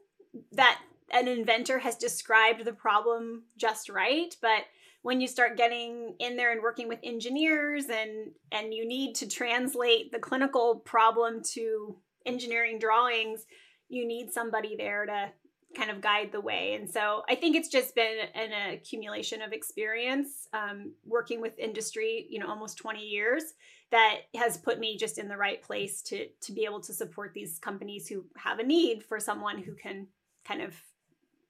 [0.53, 0.79] that
[1.11, 4.63] an inventor has described the problem just right, but
[5.01, 9.27] when you start getting in there and working with engineers and and you need to
[9.27, 11.95] translate the clinical problem to
[12.25, 13.45] engineering drawings,
[13.87, 15.31] you need somebody there to
[15.75, 16.73] kind of guide the way.
[16.73, 22.25] And so I think it's just been an accumulation of experience um, working with industry,
[22.29, 23.43] you know, almost 20 years
[23.91, 27.33] that has put me just in the right place to to be able to support
[27.33, 30.07] these companies who have a need for someone who can
[30.47, 30.75] kind of,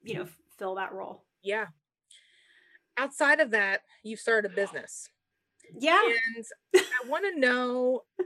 [0.06, 0.28] you know,
[0.58, 1.24] fill that role.
[1.44, 1.68] Yeah.
[2.98, 5.10] Outside of that, you started a business.
[5.78, 6.02] Yeah.
[6.36, 6.46] And
[6.76, 8.04] I want to know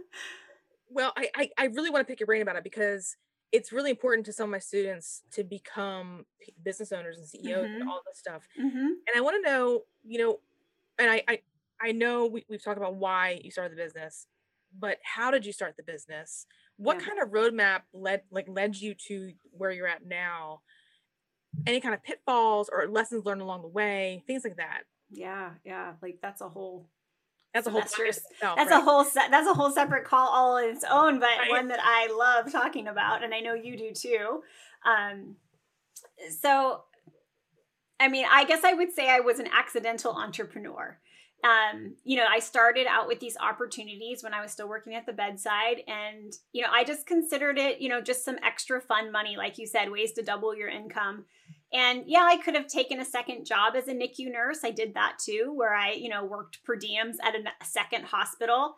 [0.90, 3.16] well, I, I I really want to pick your brain about it because
[3.52, 6.26] it's really important to some of my students to become
[6.64, 7.82] business owners and CEOs mm-hmm.
[7.82, 8.48] and all this stuff.
[8.60, 8.78] Mm-hmm.
[8.78, 10.40] And I want to know, you know,
[11.00, 11.40] and I, I,
[11.82, 14.28] I know we, we've talked about why you started the business,
[14.78, 16.46] but how did you start the business?
[16.78, 17.08] What yeah.
[17.08, 20.62] kind of roadmap led like led you to where you're at now?
[21.68, 24.84] Any kind of pitfalls or lessons learned along the way, things like that.
[25.12, 26.88] Yeah, yeah, like that's a whole
[27.54, 28.80] that's a whole itself, that's right?
[28.80, 31.50] a whole se- that's a whole separate call all on its own, but right.
[31.50, 34.44] one that I love talking about, and I know you do too.
[34.86, 35.36] Um,
[36.40, 36.84] so,
[38.00, 41.00] I mean, I guess I would say I was an accidental entrepreneur.
[41.44, 45.06] Um, you know, I started out with these opportunities when I was still working at
[45.06, 49.12] the bedside, and you know, I just considered it, you know, just some extra fun
[49.12, 51.26] money, like you said, ways to double your income.
[51.72, 54.60] And yeah, I could have taken a second job as a NICU nurse.
[54.64, 58.76] I did that too, where I, you know, worked per diems at a second hospital.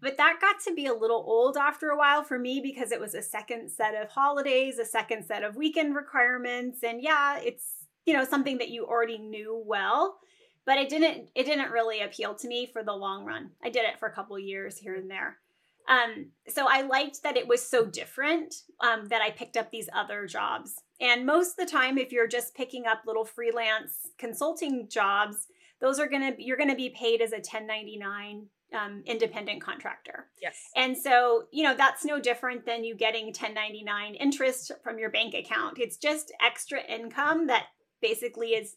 [0.00, 3.00] But that got to be a little old after a while for me because it
[3.00, 6.82] was a second set of holidays, a second set of weekend requirements.
[6.82, 7.64] And yeah, it's,
[8.04, 10.18] you know, something that you already knew well,
[10.66, 13.50] but it didn't it didn't really appeal to me for the long run.
[13.62, 15.38] I did it for a couple years here and there.
[15.86, 19.90] Um, so I liked that it was so different um, that I picked up these
[19.94, 20.76] other jobs.
[20.98, 25.46] And most of the time, if you're just picking up little freelance consulting jobs,
[25.80, 30.26] those are gonna you're gonna be paid as a 1099 um, independent contractor.
[30.40, 30.56] Yes.
[30.74, 35.34] And so, you know, that's no different than you getting 1099 interest from your bank
[35.34, 35.78] account.
[35.78, 37.66] It's just extra income that
[38.00, 38.76] basically is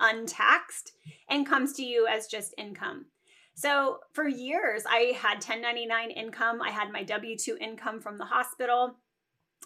[0.00, 0.92] untaxed
[1.28, 3.06] and comes to you as just income.
[3.54, 6.60] So for years, I had 1099 income.
[6.60, 8.96] I had my W 2 income from the hospital.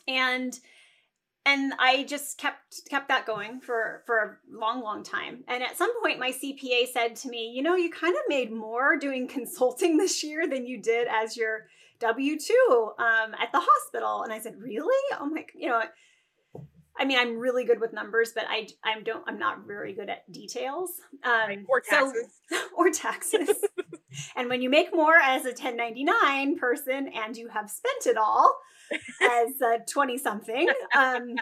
[0.06, 0.58] And
[1.46, 5.42] and I just kept kept that going for for a long long time.
[5.48, 8.52] And at some point my CPA said to me, "You know, you kind of made
[8.52, 11.68] more doing consulting this year than you did as your
[12.00, 12.50] W2
[12.98, 15.16] um, at the hospital." And I said, "Really?
[15.18, 15.82] Oh my, you know,
[16.98, 20.10] I mean, I'm really good with numbers, but I I don't I'm not very good
[20.10, 20.90] at details.
[21.24, 21.58] Um, right.
[21.68, 22.26] Or taxes.
[22.50, 23.50] So, or taxes.
[24.36, 28.58] and when you make more as a 1099 person and you have spent it all
[29.22, 31.34] as a 20 something, um,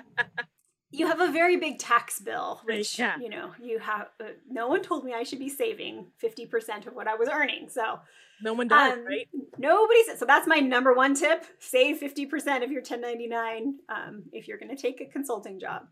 [0.91, 3.19] you have a very big tax bill, which yeah.
[3.19, 4.09] you know you have.
[4.21, 7.29] Uh, no one told me I should be saving fifty percent of what I was
[7.29, 8.01] earning, so
[8.43, 9.29] no one does, um, right?
[9.59, 10.19] Nobody said.
[10.19, 14.25] So that's my number one tip: save fifty percent of your ten ninety nine um,
[14.33, 15.83] if you're going to take a consulting job.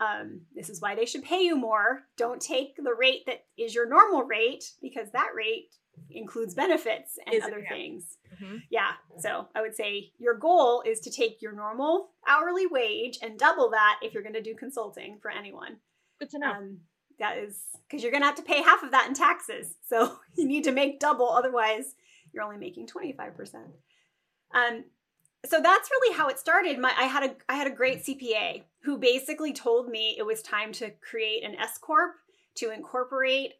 [0.00, 2.02] Um, this is why they should pay you more.
[2.16, 5.74] Don't take the rate that is your normal rate because that rate
[6.10, 7.76] includes benefits and is other it, yeah.
[7.76, 8.18] things.
[8.34, 8.56] Mm-hmm.
[8.70, 8.92] Yeah.
[9.18, 13.70] So I would say your goal is to take your normal hourly wage and double
[13.70, 15.76] that if you're going to do consulting for anyone.
[16.18, 16.50] Good to know.
[16.50, 16.78] Um,
[17.18, 19.74] that is because you're going to have to pay half of that in taxes.
[19.86, 21.28] So you need to make double.
[21.28, 21.94] Otherwise,
[22.32, 23.54] you're only making 25%.
[24.52, 24.84] Um,
[25.46, 26.78] so that's really how it started.
[26.78, 30.42] My I had a I had a great CPA who basically told me it was
[30.42, 32.12] time to create an S corp
[32.56, 33.52] to incorporate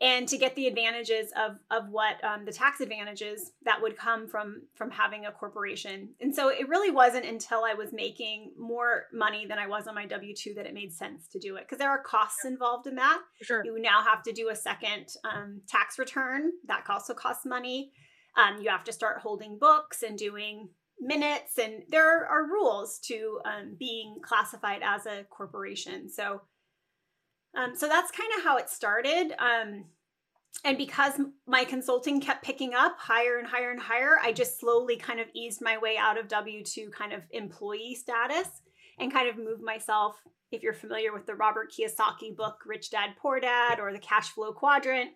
[0.00, 4.26] and to get the advantages of of what um, the tax advantages that would come
[4.26, 6.10] from from having a corporation.
[6.20, 9.94] And so it really wasn't until I was making more money than I was on
[9.94, 12.86] my W two that it made sense to do it because there are costs involved
[12.86, 13.20] in that.
[13.42, 13.64] Sure.
[13.64, 17.92] You now have to do a second um, tax return that also costs money.
[18.36, 20.70] Um, you have to start holding books and doing
[21.00, 26.08] minutes, and there are rules to um, being classified as a corporation.
[26.08, 26.42] So
[27.56, 29.32] um, so that's kind of how it started.
[29.38, 29.84] Um,
[30.64, 34.96] and because my consulting kept picking up higher and higher and higher, I just slowly
[34.96, 38.48] kind of eased my way out of W 2 kind of employee status
[38.98, 40.16] and kind of moved myself.
[40.52, 44.30] If you're familiar with the Robert Kiyosaki book, Rich Dad Poor Dad, or the Cash
[44.30, 45.10] Flow Quadrant,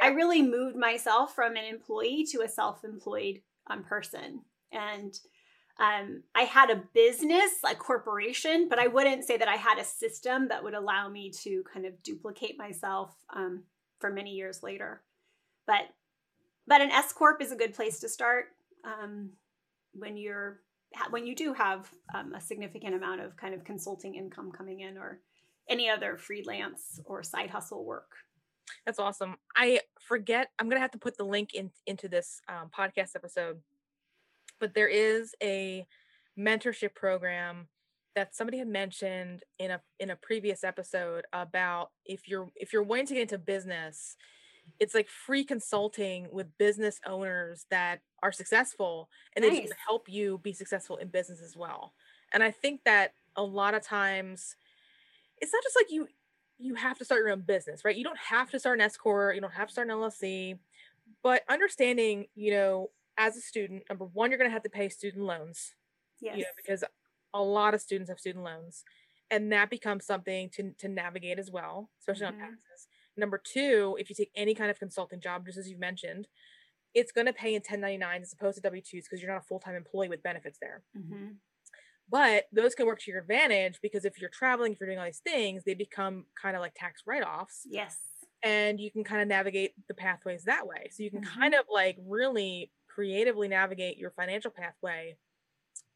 [0.00, 4.42] I really moved myself from an employee to a self employed um, person.
[4.72, 5.14] And
[5.80, 9.84] um, I had a business, a corporation, but I wouldn't say that I had a
[9.84, 13.64] system that would allow me to kind of duplicate myself um,
[13.98, 15.02] for many years later.
[15.66, 15.88] But
[16.66, 18.46] but an S corp is a good place to start
[18.84, 19.30] um,
[19.92, 20.60] when you're
[21.10, 24.96] when you do have um, a significant amount of kind of consulting income coming in
[24.96, 25.20] or
[25.68, 28.12] any other freelance or side hustle work.
[28.86, 29.36] That's awesome.
[29.56, 30.50] I forget.
[30.58, 33.60] I'm gonna have to put the link in into this um, podcast episode
[34.64, 35.86] but there is a
[36.38, 37.68] mentorship program
[38.14, 42.82] that somebody had mentioned in a in a previous episode about if you're if you're
[42.82, 44.16] wanting to get into business
[44.80, 49.52] it's like free consulting with business owners that are successful and nice.
[49.52, 51.92] they just help you be successful in business as well
[52.32, 54.56] and i think that a lot of times
[55.42, 56.08] it's not just like you
[56.56, 58.96] you have to start your own business right you don't have to start an s
[58.96, 60.58] corp you don't have to start an llc
[61.22, 62.88] but understanding you know
[63.18, 65.74] as a student, number one, you're going to have to pay student loans.
[66.20, 66.36] Yes.
[66.36, 66.84] You know, because
[67.32, 68.84] a lot of students have student loans.
[69.30, 72.42] And that becomes something to, to navigate as well, especially mm-hmm.
[72.42, 72.86] on taxes.
[73.16, 76.28] Number two, if you take any kind of consulting job, just as you mentioned,
[76.94, 79.46] it's going to pay in 1099 as opposed to W 2s because you're not a
[79.46, 80.82] full time employee with benefits there.
[80.96, 81.32] Mm-hmm.
[82.08, 85.06] But those can work to your advantage because if you're traveling, if you're doing all
[85.06, 87.62] these things, they become kind of like tax write offs.
[87.68, 87.96] Yes.
[88.42, 90.90] And you can kind of navigate the pathways that way.
[90.90, 91.40] So you can mm-hmm.
[91.40, 95.16] kind of like really creatively navigate your financial pathway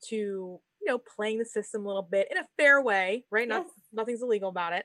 [0.09, 3.59] to you know playing the system a little bit in a fair way right yes.
[3.59, 4.85] Not, nothing's illegal about it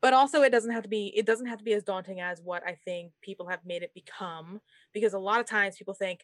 [0.00, 2.40] but also it doesn't have to be it doesn't have to be as daunting as
[2.42, 4.60] what i think people have made it become
[4.92, 6.20] because a lot of times people think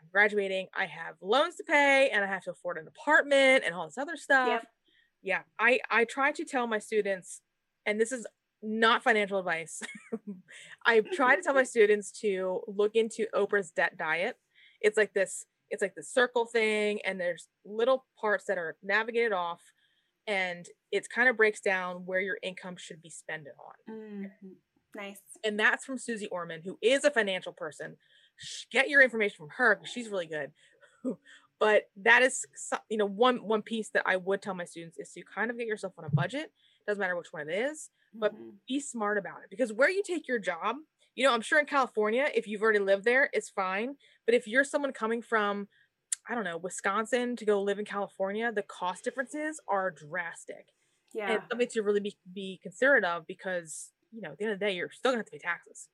[0.00, 3.74] i'm graduating i have loans to pay and i have to afford an apartment and
[3.74, 4.66] all this other stuff yep.
[5.22, 7.42] yeah i i try to tell my students
[7.86, 8.26] and this is
[8.62, 9.82] not financial advice
[10.86, 14.36] i try to tell my students to look into oprah's debt diet
[14.80, 19.32] it's like this it's like the circle thing and there's little parts that are navigated
[19.32, 19.60] off
[20.26, 24.48] and it kind of breaks down where your income should be spent on mm-hmm.
[24.94, 27.96] nice and that's from suze orman who is a financial person
[28.70, 30.52] get your information from her because she's really good
[31.60, 32.46] but that is
[32.88, 35.58] you know one one piece that i would tell my students is to kind of
[35.58, 36.52] get yourself on a budget
[36.86, 38.50] doesn't matter which one it is but mm-hmm.
[38.66, 40.76] be smart about it because where you take your job
[41.18, 43.96] you know i'm sure in california if you've already lived there it's fine
[44.28, 45.68] but if you're someone coming from,
[46.28, 50.68] I don't know, Wisconsin to go live in California, the cost differences are drastic.
[51.14, 51.32] Yeah.
[51.32, 54.60] And something to really be, be considerate of because, you know, at the end of
[54.60, 55.88] the day, you're still gonna have to pay taxes.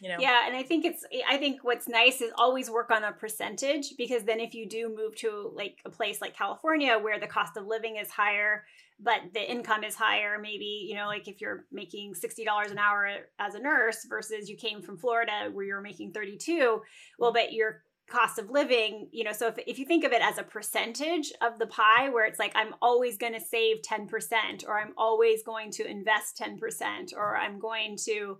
[0.00, 0.16] You know?
[0.18, 3.96] Yeah, and I think it's I think what's nice is always work on a percentage
[3.96, 7.56] because then if you do move to like a place like California where the cost
[7.56, 8.64] of living is higher,
[9.00, 13.08] but the income is higher, maybe, you know, like if you're making $60 an hour
[13.38, 16.80] as a nurse versus you came from Florida where you're making 32,
[17.18, 20.22] well, but your cost of living, you know, so if, if you think of it
[20.22, 24.66] as a percentage of the pie where it's like I'm always going to save 10%
[24.66, 28.38] or I'm always going to invest 10% or I'm going to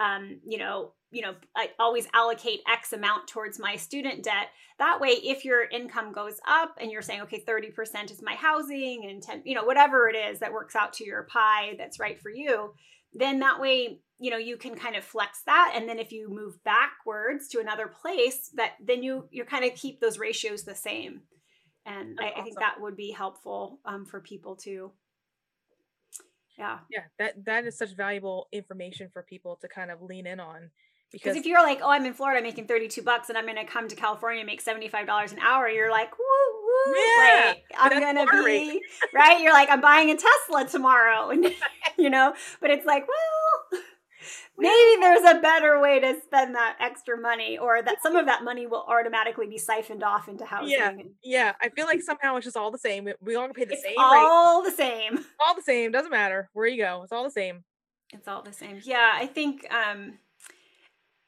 [0.00, 4.48] um, you know, you know, I always allocate X amount towards my student debt.
[4.78, 9.06] That way, if your income goes up and you're saying, okay, 30% is my housing
[9.08, 12.18] and 10, you know, whatever it is that works out to your pie that's right
[12.18, 12.72] for you,
[13.12, 15.72] then that way, you know, you can kind of flex that.
[15.74, 19.74] And then if you move backwards to another place, that then you you kind of
[19.74, 21.22] keep those ratios the same.
[21.84, 22.40] And I, awesome.
[22.40, 24.92] I, think that would be helpful um, for people too
[26.60, 26.78] yeah.
[26.90, 30.70] Yeah that that is such valuable information for people to kind of lean in on
[31.12, 33.88] because if you're like oh i'm in florida making 32 bucks and i'm gonna come
[33.88, 36.24] to california and make 75 dollars an hour you're like woo
[36.64, 38.80] woo yeah, like, i'm gonna be
[39.14, 39.40] right?
[39.40, 41.52] You're like i'm buying a tesla tomorrow and
[41.98, 42.32] you know?
[42.60, 43.49] But it's like well
[44.60, 48.44] maybe there's a better way to spend that extra money or that some of that
[48.44, 50.92] money will automatically be siphoned off into housing yeah
[51.22, 51.52] yeah.
[51.60, 53.08] I feel like somehow it's just all the same.
[53.20, 54.70] We all pay the it's same all rate.
[54.70, 55.18] the same.
[55.46, 55.90] All the same.
[55.92, 56.48] Doesn't matter.
[56.52, 57.64] Where you go it's all the same.
[58.12, 58.80] It's all the same.
[58.84, 60.18] Yeah i think um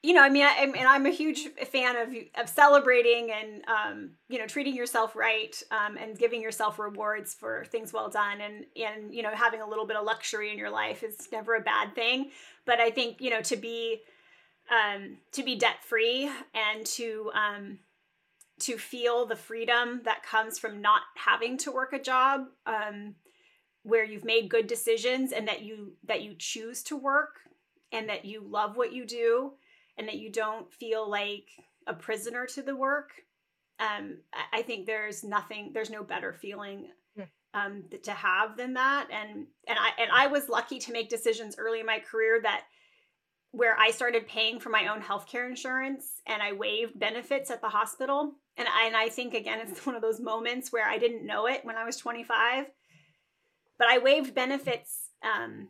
[0.03, 4.09] you know, I mean, I, and I'm a huge fan of of celebrating and um,
[4.27, 8.65] you know treating yourself right um, and giving yourself rewards for things well done, and
[8.75, 11.61] and you know having a little bit of luxury in your life is never a
[11.61, 12.31] bad thing.
[12.65, 14.01] But I think you know to be
[14.69, 17.79] um, to be debt free and to um,
[18.59, 23.15] to feel the freedom that comes from not having to work a job um,
[23.83, 27.39] where you've made good decisions and that you that you choose to work
[27.93, 29.53] and that you love what you do
[29.97, 31.49] and that you don't feel like
[31.87, 33.11] a prisoner to the work
[33.79, 34.17] um,
[34.51, 36.87] i think there's nothing there's no better feeling
[37.53, 39.07] um, to have than that.
[39.11, 42.63] And and i and i was lucky to make decisions early in my career that
[43.51, 47.69] where i started paying for my own healthcare insurance and i waived benefits at the
[47.69, 48.33] hospital.
[48.55, 51.47] And I, and I think again it's one of those moments where i didn't know
[51.47, 52.65] it when i was 25
[53.77, 55.69] but i waived benefits um,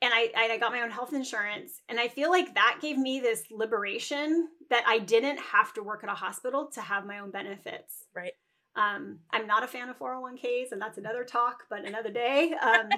[0.00, 3.20] and I, I got my own health insurance and i feel like that gave me
[3.20, 7.30] this liberation that i didn't have to work at a hospital to have my own
[7.30, 8.04] benefits.
[8.14, 8.32] Right.
[8.76, 12.52] Um, i'm not a fan of 401ks and that's another talk but another day.
[12.62, 12.88] Um,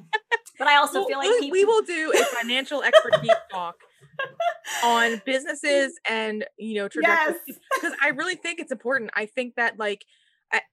[0.59, 1.53] but i also well, feel like we, people...
[1.53, 3.77] we will do a financial expertise talk
[4.85, 7.41] on businesses and you know trajectories.
[7.47, 7.59] Yes.
[7.75, 9.11] because i really think it's important.
[9.15, 10.05] I think that like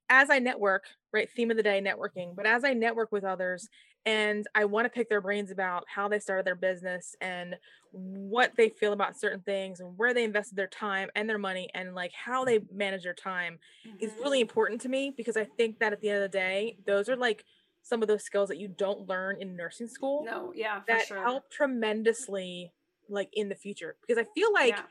[0.09, 3.69] as i network right theme of the day networking but as i network with others
[4.07, 7.57] and I want to pick their brains about how they started their business and
[7.91, 11.67] what they feel about certain things and where they invested their time and their money
[11.75, 13.97] and like how they manage their time mm-hmm.
[13.99, 16.77] is really important to me because I think that at the end of the day,
[16.85, 17.43] those are like
[17.83, 20.23] some of those skills that you don't learn in nursing school.
[20.23, 21.21] No, yeah, that sure.
[21.21, 22.71] help tremendously
[23.09, 24.83] like in the future because I feel like yeah.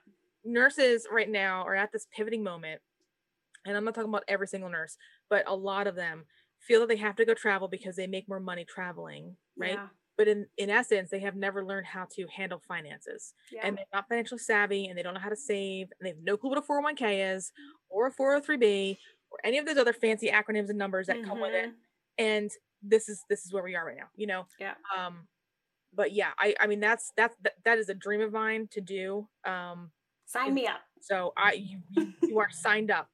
[0.44, 2.82] nurses right now are at this pivoting moment
[3.64, 4.98] and I'm not talking about every single nurse,
[5.30, 6.24] but a lot of them
[6.66, 9.72] feel that they have to go travel because they make more money traveling, right?
[9.74, 9.86] Yeah.
[10.16, 13.34] But in, in essence, they have never learned how to handle finances.
[13.52, 13.60] Yeah.
[13.64, 16.22] And they're not financially savvy and they don't know how to save and they have
[16.22, 17.52] no clue what a 401k is
[17.90, 18.96] or a 403b
[19.30, 21.28] or any of those other fancy acronyms and numbers that mm-hmm.
[21.28, 21.66] come with it.
[21.66, 21.74] Mm-hmm.
[22.18, 22.50] And
[22.82, 24.46] this is this is where we are right now, you know?
[24.58, 24.74] Yeah.
[24.96, 25.26] Um,
[25.94, 28.80] but yeah, I I mean that's that's that, that is a dream of mine to
[28.80, 29.28] do.
[29.46, 29.90] Um
[30.26, 30.80] sign me up.
[31.00, 33.08] So I you, you, you are signed up.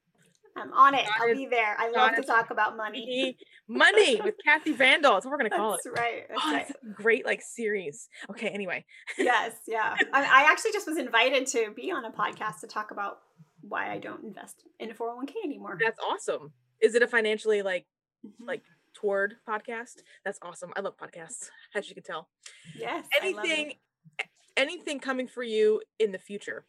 [0.57, 1.07] I'm on it.
[1.20, 1.76] I'll be there.
[1.78, 3.36] I love to talk about money.
[3.68, 5.14] Money with Kathi Randall.
[5.14, 5.92] That's what we're gonna call That's it.
[5.92, 6.24] Right.
[6.28, 6.94] That's oh, right.
[6.94, 8.09] great like series.
[8.30, 8.48] Okay.
[8.48, 8.84] Anyway.
[9.18, 9.53] yes.
[9.66, 9.96] Yeah.
[10.12, 13.18] I, I, actually just was invited to be on a podcast to talk about
[13.62, 15.78] why I don't invest in a 401k anymore.
[15.82, 16.53] That's awesome.
[16.80, 17.86] Is it a financially like
[18.26, 18.46] mm-hmm.
[18.46, 18.62] like
[18.94, 20.03] toward podcast?
[20.24, 20.72] That's awesome.
[20.76, 22.28] I love podcasts, as you can tell.
[22.76, 23.07] Yes.
[23.20, 23.74] Anything
[24.57, 26.64] anything coming for you in the future?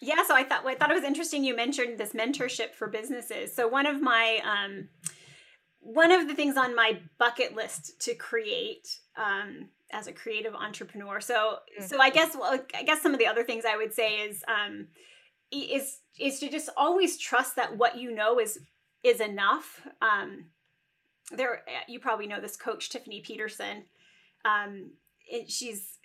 [0.00, 2.88] Yeah, so I thought well, I thought it was interesting you mentioned this mentorship for
[2.88, 3.54] businesses.
[3.54, 4.88] So one of my um,
[5.80, 11.20] one of the things on my bucket list to create um, as a creative entrepreneur.
[11.20, 11.88] So mm.
[11.88, 14.44] so I guess well, I guess some of the other things I would say is
[14.48, 14.88] um,
[15.50, 18.58] is is to just always trust that what you know is
[19.02, 19.86] is enough.
[20.02, 20.46] Um,
[21.30, 23.84] there, you probably know this coach Tiffany Peterson.
[24.44, 24.90] Um,
[25.48, 25.95] she's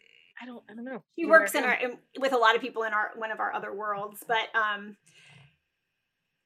[0.41, 1.03] I don't I don't know.
[1.15, 3.53] He works in our in, with a lot of people in our one of our
[3.53, 4.97] other worlds, but um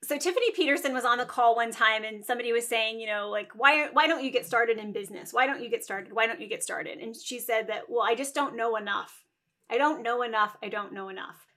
[0.04, 3.30] so Tiffany Peterson was on the call one time and somebody was saying, you know,
[3.30, 5.34] like why why don't you get started in business?
[5.34, 6.14] Why don't you get started?
[6.14, 7.00] Why don't you get started?
[7.00, 9.26] And she said that, well, I just don't know enough.
[9.70, 10.58] I don't know enough.
[10.62, 11.48] I don't know enough.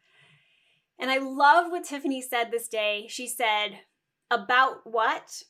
[0.99, 3.07] And I love what Tiffany said this day.
[3.09, 3.80] She said,
[4.30, 5.43] about what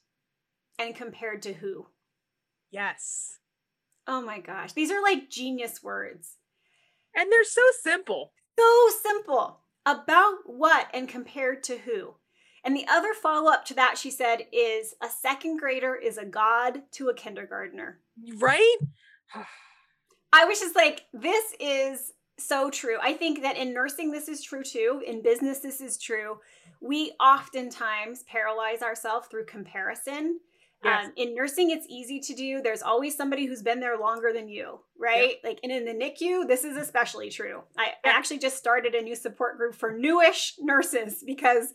[0.79, 1.87] and compared to who?
[2.71, 3.39] Yes.
[4.07, 4.73] Oh my gosh.
[4.73, 6.37] These are like genius words.
[7.19, 8.33] And they're so simple.
[8.59, 9.61] So simple.
[9.85, 12.15] About what and compared to who?
[12.65, 16.25] And the other follow up to that, she said, is a second grader is a
[16.25, 18.01] god to a kindergartner.
[18.37, 18.77] Right?
[20.33, 22.99] I was just like, this is so true.
[23.03, 25.03] I think that in nursing, this is true too.
[25.07, 26.39] In business, this is true.
[26.81, 30.39] We oftentimes paralyze ourselves through comparison
[30.85, 31.07] Yes.
[31.07, 32.63] Um, in nursing, it's easy to do.
[32.63, 35.35] There's always somebody who's been there longer than you, right?
[35.43, 37.63] Like, and in the NICU, this is especially true.
[37.77, 37.93] I.
[38.05, 41.75] I actually just started a new support group for newish nurses because,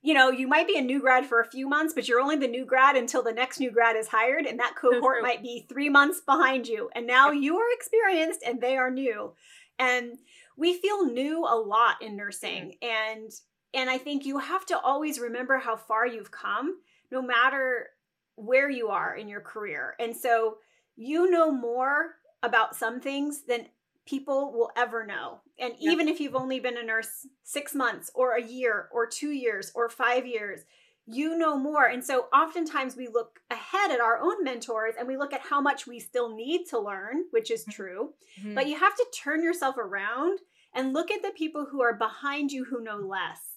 [0.00, 2.36] you know, you might be a new grad for a few months, but you're only
[2.36, 5.66] the new grad until the next new grad is hired, and that cohort might be
[5.68, 6.88] three months behind you.
[6.94, 9.32] And now you are experienced and they are new.
[9.78, 10.18] And
[10.56, 12.74] we feel new a lot in nursing.
[12.82, 12.88] Mm.
[12.88, 13.32] And
[13.74, 16.78] and I think you have to always remember how far you've come,
[17.10, 17.88] no matter
[18.36, 19.94] where you are in your career.
[19.98, 20.58] And so
[20.96, 23.66] you know more about some things than
[24.06, 25.40] people will ever know.
[25.58, 29.30] And even if you've only been a nurse six months or a year or two
[29.30, 30.60] years or five years,
[31.06, 31.86] you know more.
[31.86, 35.60] And so oftentimes we look ahead at our own mentors and we look at how
[35.60, 37.70] much we still need to learn, which is mm-hmm.
[37.70, 38.14] true.
[38.40, 38.54] Mm-hmm.
[38.54, 40.40] But you have to turn yourself around
[40.74, 43.55] and look at the people who are behind you who know less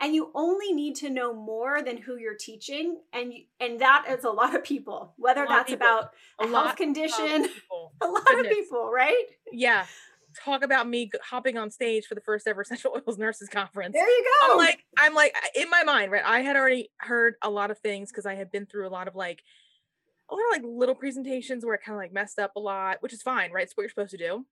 [0.00, 4.06] and you only need to know more than who you're teaching and you, and that
[4.08, 6.10] is a lot of people whether that's about
[6.40, 7.48] a, a health condition
[8.00, 8.46] a lot Goodness.
[8.46, 9.24] of people right?
[9.52, 9.86] Yeah.
[10.44, 13.94] Talk about me hopping on stage for the first ever essential oils nurses conference.
[13.94, 14.52] There you go.
[14.52, 17.78] i'm like i'm like in my mind right i had already heard a lot of
[17.78, 19.42] things because i had been through a lot of like
[20.30, 22.98] a lot of like little presentations where it kind of like messed up a lot
[23.00, 23.64] which is fine right?
[23.64, 24.44] It's what you're supposed to do.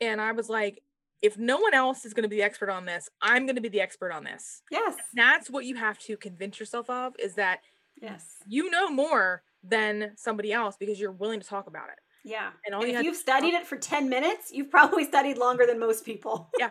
[0.00, 0.82] And i was like
[1.22, 3.62] if no one else is going to be the expert on this, I'm going to
[3.62, 4.62] be the expert on this.
[4.70, 4.96] Yes.
[5.14, 7.60] That's what you have to convince yourself of is that
[8.00, 11.98] yes, you know more than somebody else because you're willing to talk about it.
[12.24, 12.50] Yeah.
[12.66, 15.64] And, all and you if you've studied it for 10 minutes, you've probably studied longer
[15.66, 16.50] than most people.
[16.58, 16.70] yeah.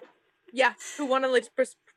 [0.54, 0.74] Yeah.
[0.98, 1.46] Who want to like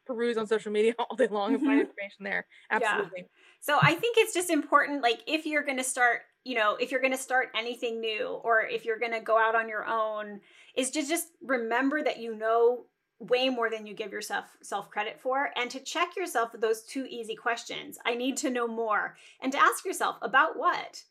[0.07, 1.81] peruse on social media all day long and find mm-hmm.
[1.81, 2.47] information there.
[2.71, 3.11] Absolutely.
[3.17, 3.25] Yeah.
[3.61, 6.93] So I think it's just important, like if you're going to start, you know, if
[6.93, 9.87] you're going to start anything new or if you're going to go out on your
[9.87, 10.41] own,
[10.75, 12.87] is to just remember that you know
[13.19, 16.83] way more than you give yourself self credit for and to check yourself with those
[16.83, 17.99] two easy questions.
[18.05, 21.05] I need to know more and to ask yourself about what?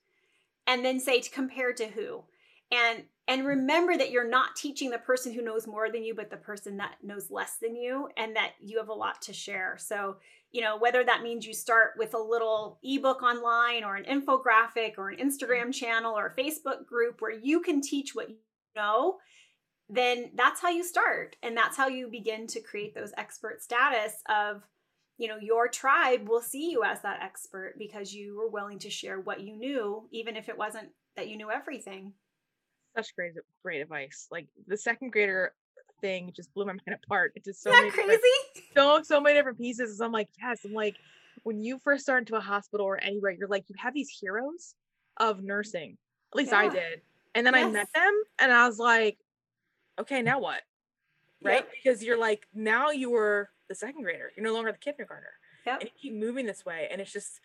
[0.68, 2.24] And then say to compare to who.
[2.72, 6.30] And and remember that you're not teaching the person who knows more than you but
[6.30, 9.78] the person that knows less than you and that you have a lot to share.
[9.80, 10.18] So,
[10.52, 14.96] you know, whether that means you start with a little ebook online or an infographic
[14.98, 18.36] or an Instagram channel or a Facebook group where you can teach what you
[18.76, 19.18] know
[19.94, 21.36] then that's how you start.
[21.44, 24.64] And that's how you begin to create those expert status of
[25.18, 28.90] you know your tribe will see you as that expert because you were willing to
[28.90, 32.14] share what you knew even if it wasn't that you knew everything.
[32.96, 34.28] Such great great advice.
[34.32, 35.54] Like the second grader
[36.02, 38.20] thing just blew my mind apart it's just so Isn't crazy?
[38.76, 40.02] so so many different pieces.
[40.02, 40.96] I'm like yes i'm like
[41.44, 44.76] when you first start into a hospital or anywhere you're like you have these heroes
[45.18, 45.98] of nursing.
[46.34, 46.60] At least yeah.
[46.60, 47.02] i did.
[47.36, 47.66] And then yes.
[47.66, 49.18] i met them and i was like
[50.00, 50.62] okay, now what?
[51.44, 51.56] Right?
[51.56, 51.70] Yep.
[51.84, 54.32] Because you're like, now you were the second grader.
[54.36, 55.34] You're no longer the kindergartner.
[55.66, 55.82] Yep.
[55.82, 56.88] And you keep moving this way.
[56.92, 57.40] And it's just,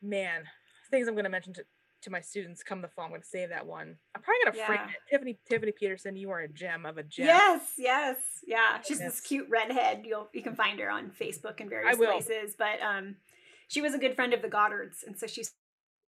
[0.00, 0.44] man,
[0.90, 1.64] things I'm going to mention to,
[2.02, 3.04] to my students come the fall.
[3.04, 3.96] I'm going to save that one.
[4.14, 4.66] I'm probably going to yeah.
[4.66, 5.10] frame it.
[5.10, 7.26] Tiffany, Tiffany Peterson, you are a gem of a gem.
[7.26, 8.16] Yes, yes.
[8.46, 8.80] Yeah.
[8.86, 10.02] She's this cute redhead.
[10.04, 12.54] You'll, you can find her on Facebook and various places.
[12.56, 13.16] But um,
[13.68, 15.04] she was a good friend of the Goddards.
[15.06, 15.52] And so she's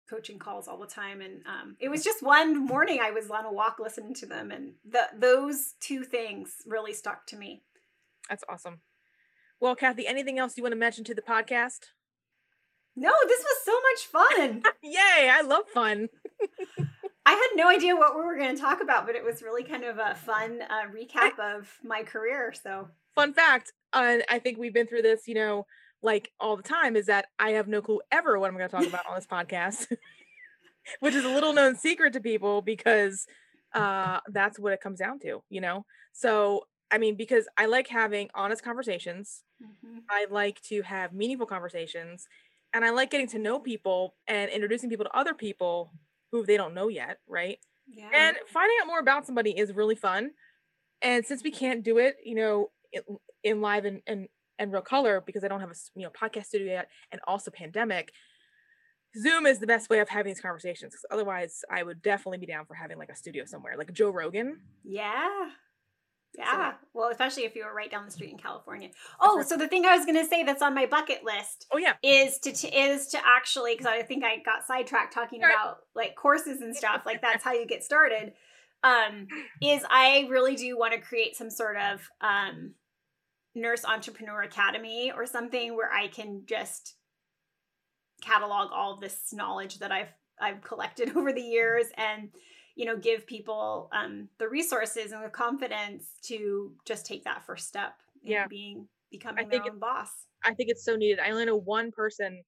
[0.09, 3.45] coaching calls all the time and um, it was just one morning i was on
[3.45, 7.63] a walk listening to them and the, those two things really stuck to me.
[8.29, 8.81] That's awesome.
[9.59, 11.79] Well kathi anything else you want to mention to the podcast?
[12.95, 14.63] No this was so much fun.
[14.83, 16.09] Yay i love fun.
[17.25, 19.63] I had no idea what we were going to talk about but it was really
[19.63, 22.89] kind of a fun uh, recap of my career so.
[23.15, 25.65] Fun fact uh, i think we've been through this you know
[26.03, 28.75] like all the time is that I have no clue ever what I'm going to
[28.75, 29.87] talk about on this podcast,
[30.99, 33.25] which is a little known secret to people because
[33.73, 35.85] uh, that's what it comes down to, you know?
[36.11, 39.99] So, I mean, because I like having honest conversations, mm-hmm.
[40.09, 42.27] I like to have meaningful conversations,
[42.73, 45.91] and I like getting to know people and introducing people to other people
[46.31, 47.57] who they don't know yet, right?
[47.87, 48.09] Yeah.
[48.13, 50.31] And finding out more about somebody is really fun.
[51.01, 53.01] And since we can't do it, you know, in,
[53.43, 54.27] in live and, and
[54.63, 57.51] and real color because I don't have a you know podcast studio yet, and also
[57.51, 58.11] pandemic.
[59.21, 62.47] Zoom is the best way of having these conversations because otherwise, I would definitely be
[62.47, 64.59] down for having like a studio somewhere, like Joe Rogan.
[64.83, 65.29] Yeah.
[66.35, 66.71] Yeah.
[66.71, 68.89] So, well, especially if you were right down the street in California.
[69.21, 71.67] Oh, so the thing I was going to say that's on my bucket list.
[71.71, 71.93] Oh yeah.
[72.01, 75.53] Is to, to is to actually because I think I got sidetracked talking right.
[75.53, 77.03] about like courses and stuff.
[77.05, 78.33] like that's how you get started.
[78.83, 79.27] Um,
[79.61, 82.73] is I really do want to create some sort of um
[83.55, 86.95] Nurse Entrepreneur Academy or something where I can just
[88.21, 92.29] catalog all this knowledge that I've I've collected over the years and
[92.75, 97.67] you know give people um, the resources and the confidence to just take that first
[97.67, 97.93] step
[98.23, 98.47] yeah.
[98.47, 100.09] being becoming I their own boss.
[100.43, 101.19] I think it's so needed.
[101.19, 102.41] I only know one person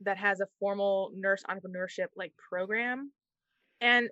[0.00, 3.12] that has a formal nurse entrepreneurship like program.
[3.80, 4.08] And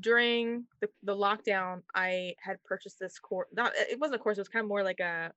[0.00, 4.40] during the, the lockdown i had purchased this course not it wasn't a course it
[4.40, 5.30] was kind of more like a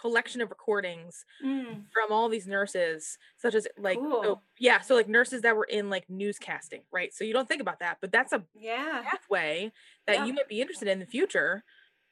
[0.00, 1.82] collection of recordings mm.
[1.92, 4.22] from all these nurses, such as like oh, cool.
[4.24, 7.12] oh, yeah, so like nurses that were in like newscasting, right?
[7.12, 9.72] So you don't think about that, but that's a yeah pathway
[10.06, 10.24] that yeah.
[10.26, 11.64] you might be interested in, in the future.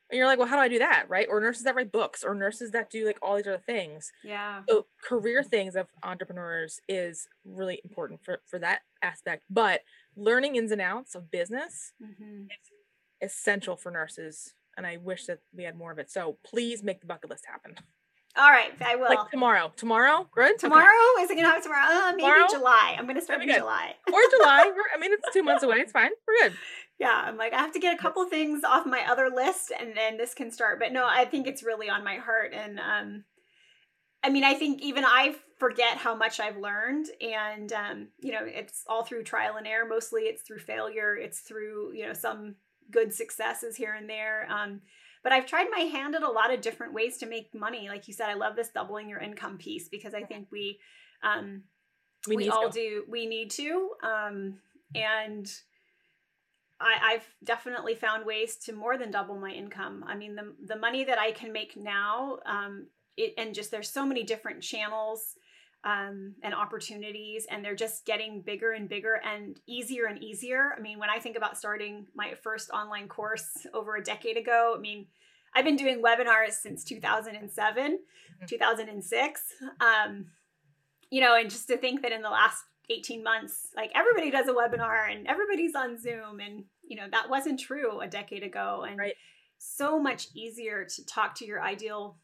[0.09, 1.27] And you're like, well, how do I do that, right?
[1.29, 4.13] Or nurses that write books, or nurses that do like all these other things.
[4.23, 4.63] Yeah.
[4.69, 9.45] So career things of entrepreneurs is really important for for that aspect.
[9.51, 9.81] But
[10.17, 12.45] learning ins and outs of business mm-hmm.
[12.45, 16.11] is essential for nurses and I wish that we had more of it.
[16.11, 17.75] So please make the bucket list happen.
[18.39, 19.09] All right, I will.
[19.09, 19.73] Like tomorrow.
[19.77, 20.29] Tomorrow?
[20.35, 20.59] Good?
[20.59, 20.83] tomorrow
[21.17, 21.23] Okay.
[21.25, 21.87] is it gonna happen tomorrow?
[21.89, 22.47] Uh, maybe Tomorrow?
[22.51, 22.97] July.
[22.99, 23.57] I'm gonna start in good.
[23.59, 23.95] July.
[24.13, 24.73] Or July.
[24.95, 25.77] I mean, it's two months away.
[25.77, 26.11] It's fine.
[26.29, 26.59] We're good.
[26.99, 29.97] Yeah, I'm like I have to get a couple things off my other list, and
[29.97, 30.79] then this can start.
[30.79, 33.25] But no, I think it's really on my heart, and um,
[34.23, 38.45] I mean, I think even I forget how much I've learned, and um, you know,
[38.45, 39.87] it's all through trial and error.
[39.89, 41.17] Mostly, it's through failure.
[41.17, 42.57] It's through you know some
[42.91, 44.47] good successes here and there.
[44.51, 44.81] Um,
[45.23, 47.89] but I've tried my hand at a lot of different ways to make money.
[47.89, 50.79] Like you said, I love this doubling your income piece because I think we
[51.23, 51.63] um,
[52.29, 52.79] We we, all to.
[52.81, 54.59] do we need to um
[54.95, 55.47] and
[56.81, 60.05] I, I've definitely found ways to more than double my income.
[60.07, 63.89] I mean, the the money that I can make now, um, it, and just there's
[63.89, 65.37] so many different channels
[65.87, 70.73] um, and opportunities, and they're just getting bigger and bigger and easier and easier.
[70.77, 74.75] I mean, when I think about starting my first online course over a decade ago,
[74.77, 75.07] I mean,
[75.55, 77.99] I've been doing webinars since 2007,
[78.49, 79.43] 2006.
[79.81, 80.27] Um,
[81.11, 84.49] you know, and just to think that in the last 18 months, like everybody does
[84.49, 88.85] a webinar and everybody's on Zoom, and you know, that wasn't true a decade ago.
[88.89, 89.15] And Right.
[89.59, 92.19] so much easier to talk to your ideal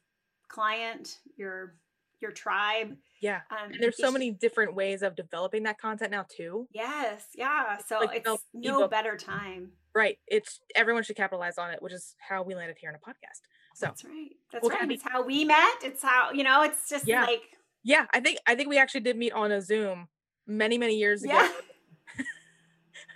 [0.49, 1.77] client, your
[2.21, 2.97] your tribe.
[3.23, 3.41] Yeah.
[3.51, 6.67] Um, And there's so many different ways of developing that content now too.
[6.73, 7.79] Yes, yeah.
[7.79, 9.71] So Like, it's no, better time.
[9.95, 10.19] Right.
[10.27, 13.41] It's everyone should capitalize on it, which is how we landed here in a podcast.
[13.75, 14.31] So That's right.
[14.53, 14.83] That's Well, right.
[14.89, 15.83] Kathi- It's how we met.
[15.83, 16.63] It's how you know.
[16.63, 17.23] It's just Yeah.
[17.25, 17.43] like
[17.85, 20.09] yeah, I think I think we actually did meet on a Zoom
[20.47, 21.33] many, many years ago.
[21.35, 21.51] Yeah.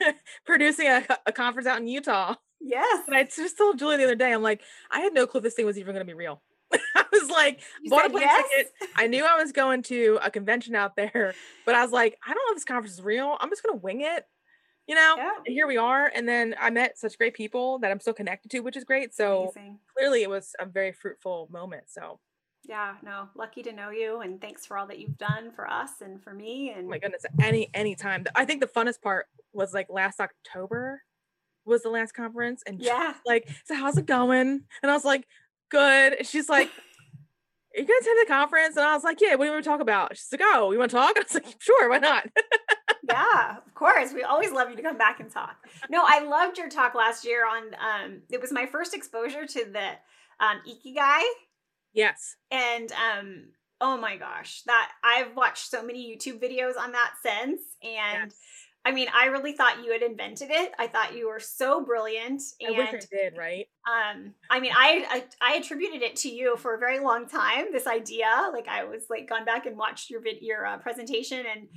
[0.44, 2.34] producing a, a conference out in Utah.
[2.60, 3.04] yes.
[3.06, 4.60] And I just told Julie the other day, I'm like,
[4.90, 6.42] I had no clue this thing was even gonna be real.
[6.94, 8.44] I was like, You bought a plane yes?
[8.50, 8.72] ticket.
[8.96, 11.34] I knew I was going to a convention out there,
[11.64, 13.36] but I was like, I don't know if this conference is real.
[13.40, 14.24] I'm just gonna wing it,
[14.86, 15.14] you know.
[15.16, 15.30] Yeah.
[15.46, 16.10] Here we are.
[16.14, 19.14] And then I met such great people that I'm still connected to, which is great.
[19.14, 19.78] So Amazing.
[19.96, 21.84] clearly, it was a very fruitful moment.
[21.88, 22.20] So
[22.64, 26.00] Yeah, no, lucky to know you and thanks for all that you've done for us
[26.00, 28.24] and for me and oh my goodness, any any time.
[28.34, 31.02] I think the funnest part was like last October
[31.64, 33.14] was the last conference, and yeah.
[33.26, 34.62] like, so how's it going?
[34.82, 35.26] And I was like,
[35.70, 36.14] good.
[36.14, 36.70] And she's like.
[37.74, 38.76] Are you gonna attend the conference?
[38.78, 40.16] And I was like, Yeah, what do you want to talk about?
[40.16, 41.14] She's like, Oh, you want to talk?
[41.16, 42.26] I was like, Sure, why not?
[43.08, 44.12] yeah, of course.
[44.12, 45.56] We always love you to come back and talk.
[45.90, 49.64] No, I loved your talk last year on um it was my first exposure to
[49.64, 49.90] the
[50.40, 51.22] um Ikigai
[51.92, 52.36] yes.
[52.50, 53.44] and um
[53.80, 58.36] oh my gosh, that I've watched so many YouTube videos on that since and yes.
[58.86, 60.72] I mean, I really thought you had invented it.
[60.78, 63.66] I thought you were so brilliant I wish I did, right?
[63.86, 67.66] um i mean I, I i attributed it to you for a very long time
[67.72, 71.38] this idea like i was like gone back and watched your vid your uh, presentation
[71.46, 71.68] and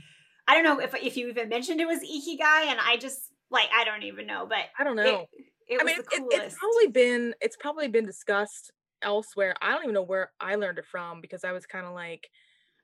[0.48, 3.70] i don't know if if you even mentioned it was ikigai and i just like
[3.76, 5.28] i don't even know but I don't know.
[5.34, 8.72] it, it I was mean, the it, it's probably been it's probably been discussed
[9.02, 9.56] elsewhere.
[9.62, 12.30] I don't even know where I learned it from because I was kind of like,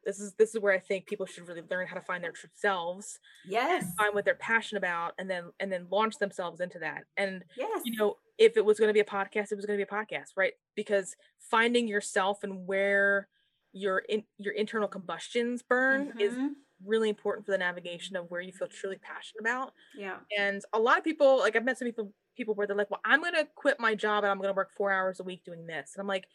[0.05, 2.31] this is this is where I think people should really learn how to find their
[2.31, 6.79] true selves, yes find what they're passionate about, and then and then launch themselves into
[6.79, 7.03] that.
[7.17, 9.79] And yes you know, if it was going to be a podcast, it was going
[9.79, 10.53] to be a podcast, right?
[10.75, 13.29] Because finding yourself and where
[13.73, 16.55] your in your internal combustions burn is Mhm.
[16.83, 19.73] really important for the navigation of where you feel truly passionate about.
[19.93, 22.89] yeah And a lot of people, like I've met some people, people where they're like,
[22.89, 25.65] "Well, I'm gonna quit my job and I'm gonna work four hours a week doing
[25.67, 26.27] this," and I'm like,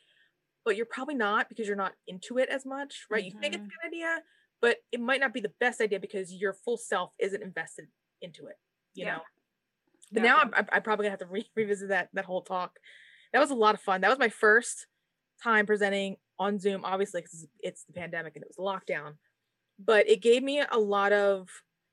[0.65, 3.25] "But you're probably not because you're not into it as much, right?
[3.25, 3.71] You think it's a Mhm.
[3.71, 4.25] good idea,
[4.61, 7.89] but it might not be the best idea because your full self isn't invested
[8.21, 8.57] into it,
[8.95, 9.17] you Yeah.
[9.17, 9.23] know."
[10.13, 10.39] But Yeah, now.
[10.41, 12.79] I'm, I'm, I'm probably gonna have to re- revisit that that whole talk.
[13.33, 14.01] That was a lot of fun.
[14.01, 14.87] That was my first
[15.43, 19.19] time presenting on Zoom, obviously because it's the pandemic and it was lockdown.
[19.79, 21.49] But it gave me a lot of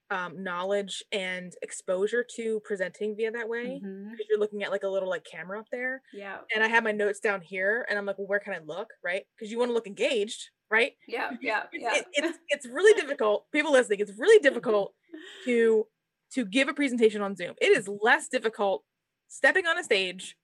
[0.09, 3.79] um, knowledge and exposure to presenting via that way.
[4.11, 6.83] Because you're looking at like a little like camera up there, yeah and I have
[6.83, 9.23] my notes down here, and I'm like, well, where can I look, right?
[9.35, 10.93] Because you want to look engaged, right?
[11.07, 13.45] yeah yeah It- yeah it- it's it's really difficult.
[13.51, 14.93] People listening, it's really difficult
[15.45, 15.85] to
[16.33, 17.55] to give a presentation on Zoom.
[17.61, 18.83] It is less difficult
[19.29, 20.35] stepping on a stage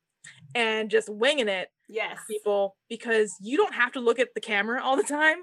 [0.56, 4.82] and just winging it yes people because you don't have to look at the camera
[4.84, 5.40] all the time.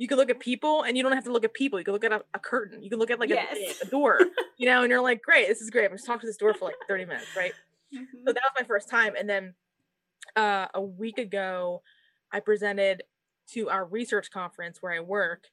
[0.00, 1.78] You can look at people and you don't have to look at people.
[1.78, 2.82] You can look at a, a curtain.
[2.82, 3.80] You can look at like Yes.
[3.82, 4.18] a, a door,
[4.56, 5.84] you know, and you're like, great, this is great.
[5.84, 7.52] I'm just talking to this door for like 30 minutes, right?
[7.94, 8.06] Mhm.
[8.26, 9.12] So that was my first time.
[9.14, 9.52] And then
[10.36, 11.82] uh, a week ago,
[12.32, 13.02] I presented
[13.50, 15.44] to our research conference where I work.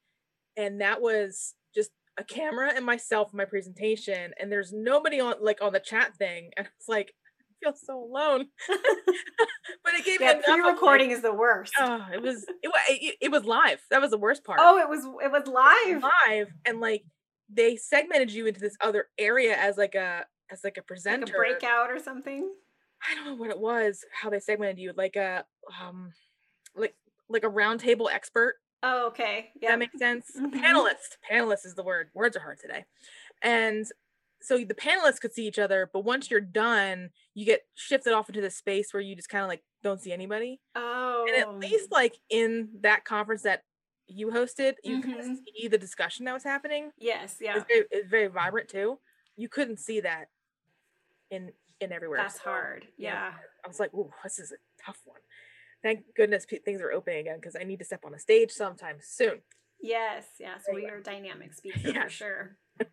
[0.55, 4.31] And that was just a camera and myself in my presentation.
[4.39, 6.51] And there's nobody on like on the chat thing.
[6.55, 7.13] And it's like,
[7.63, 8.47] feel so alone.
[9.83, 13.15] but it gave me yeah enough pre-recording is the worst Oh, it was it, it,
[13.21, 13.81] it was live.
[13.91, 14.59] That was the worst part.
[14.61, 17.03] oh it was it was live live and like
[17.51, 21.33] they segmented you into this other area as like a as like a like presenter.
[21.33, 22.49] a breakout or something
[23.09, 25.45] I don't know what it was, how they segmented you, like a
[25.81, 26.11] um
[26.75, 26.95] like
[27.29, 28.55] like a roundtable expert.
[28.83, 29.49] Oh, okay.
[29.61, 29.71] Yeah.
[29.71, 30.31] That makes sense.
[30.37, 30.59] Mm-hmm.
[30.59, 31.17] Panelist.
[31.29, 32.09] Panelist is the word.
[32.13, 32.85] Words are hard today.
[33.41, 33.85] And
[34.41, 38.29] so the panelists could see each other, but once you're done, you get shifted off
[38.29, 40.59] into the space where you just kind of like don't see anybody.
[40.75, 41.25] Oh.
[41.27, 43.63] And at least like in that conference that
[44.07, 45.11] you hosted, you mm-hmm.
[45.11, 46.91] could see the discussion that was happening.
[46.97, 47.57] Yes, yeah.
[47.57, 48.99] It's very, very vibrant too.
[49.35, 50.29] You couldn't see that
[51.29, 52.19] in in everywhere.
[52.19, 52.87] That's so, hard.
[52.97, 53.13] Yeah.
[53.13, 53.31] yeah.
[53.63, 55.19] I was like, "Ooh, this is a tough one."
[55.83, 58.51] Thank goodness p- things are opening again because I need to step on a stage
[58.51, 59.41] sometime soon.
[59.79, 60.63] Yes, yes.
[60.67, 62.03] Well, you're a dynamic speaker yeah.
[62.05, 62.57] for sure.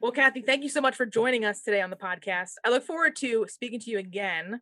[0.00, 2.52] well, Kathi, thank you so much for joining us today on the podcast.
[2.64, 4.60] I look forward to speaking to you again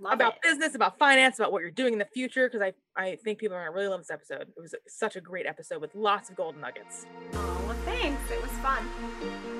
[0.00, 0.42] love about it.
[0.42, 2.62] business, about finance, about what you're doing in the future because
[2.96, 4.42] I, I think people are going to really love this episode.
[4.42, 7.06] It was such a great episode with lots of golden nuggets.
[7.32, 8.30] Oh, well, thanks.
[8.30, 9.57] It was fun.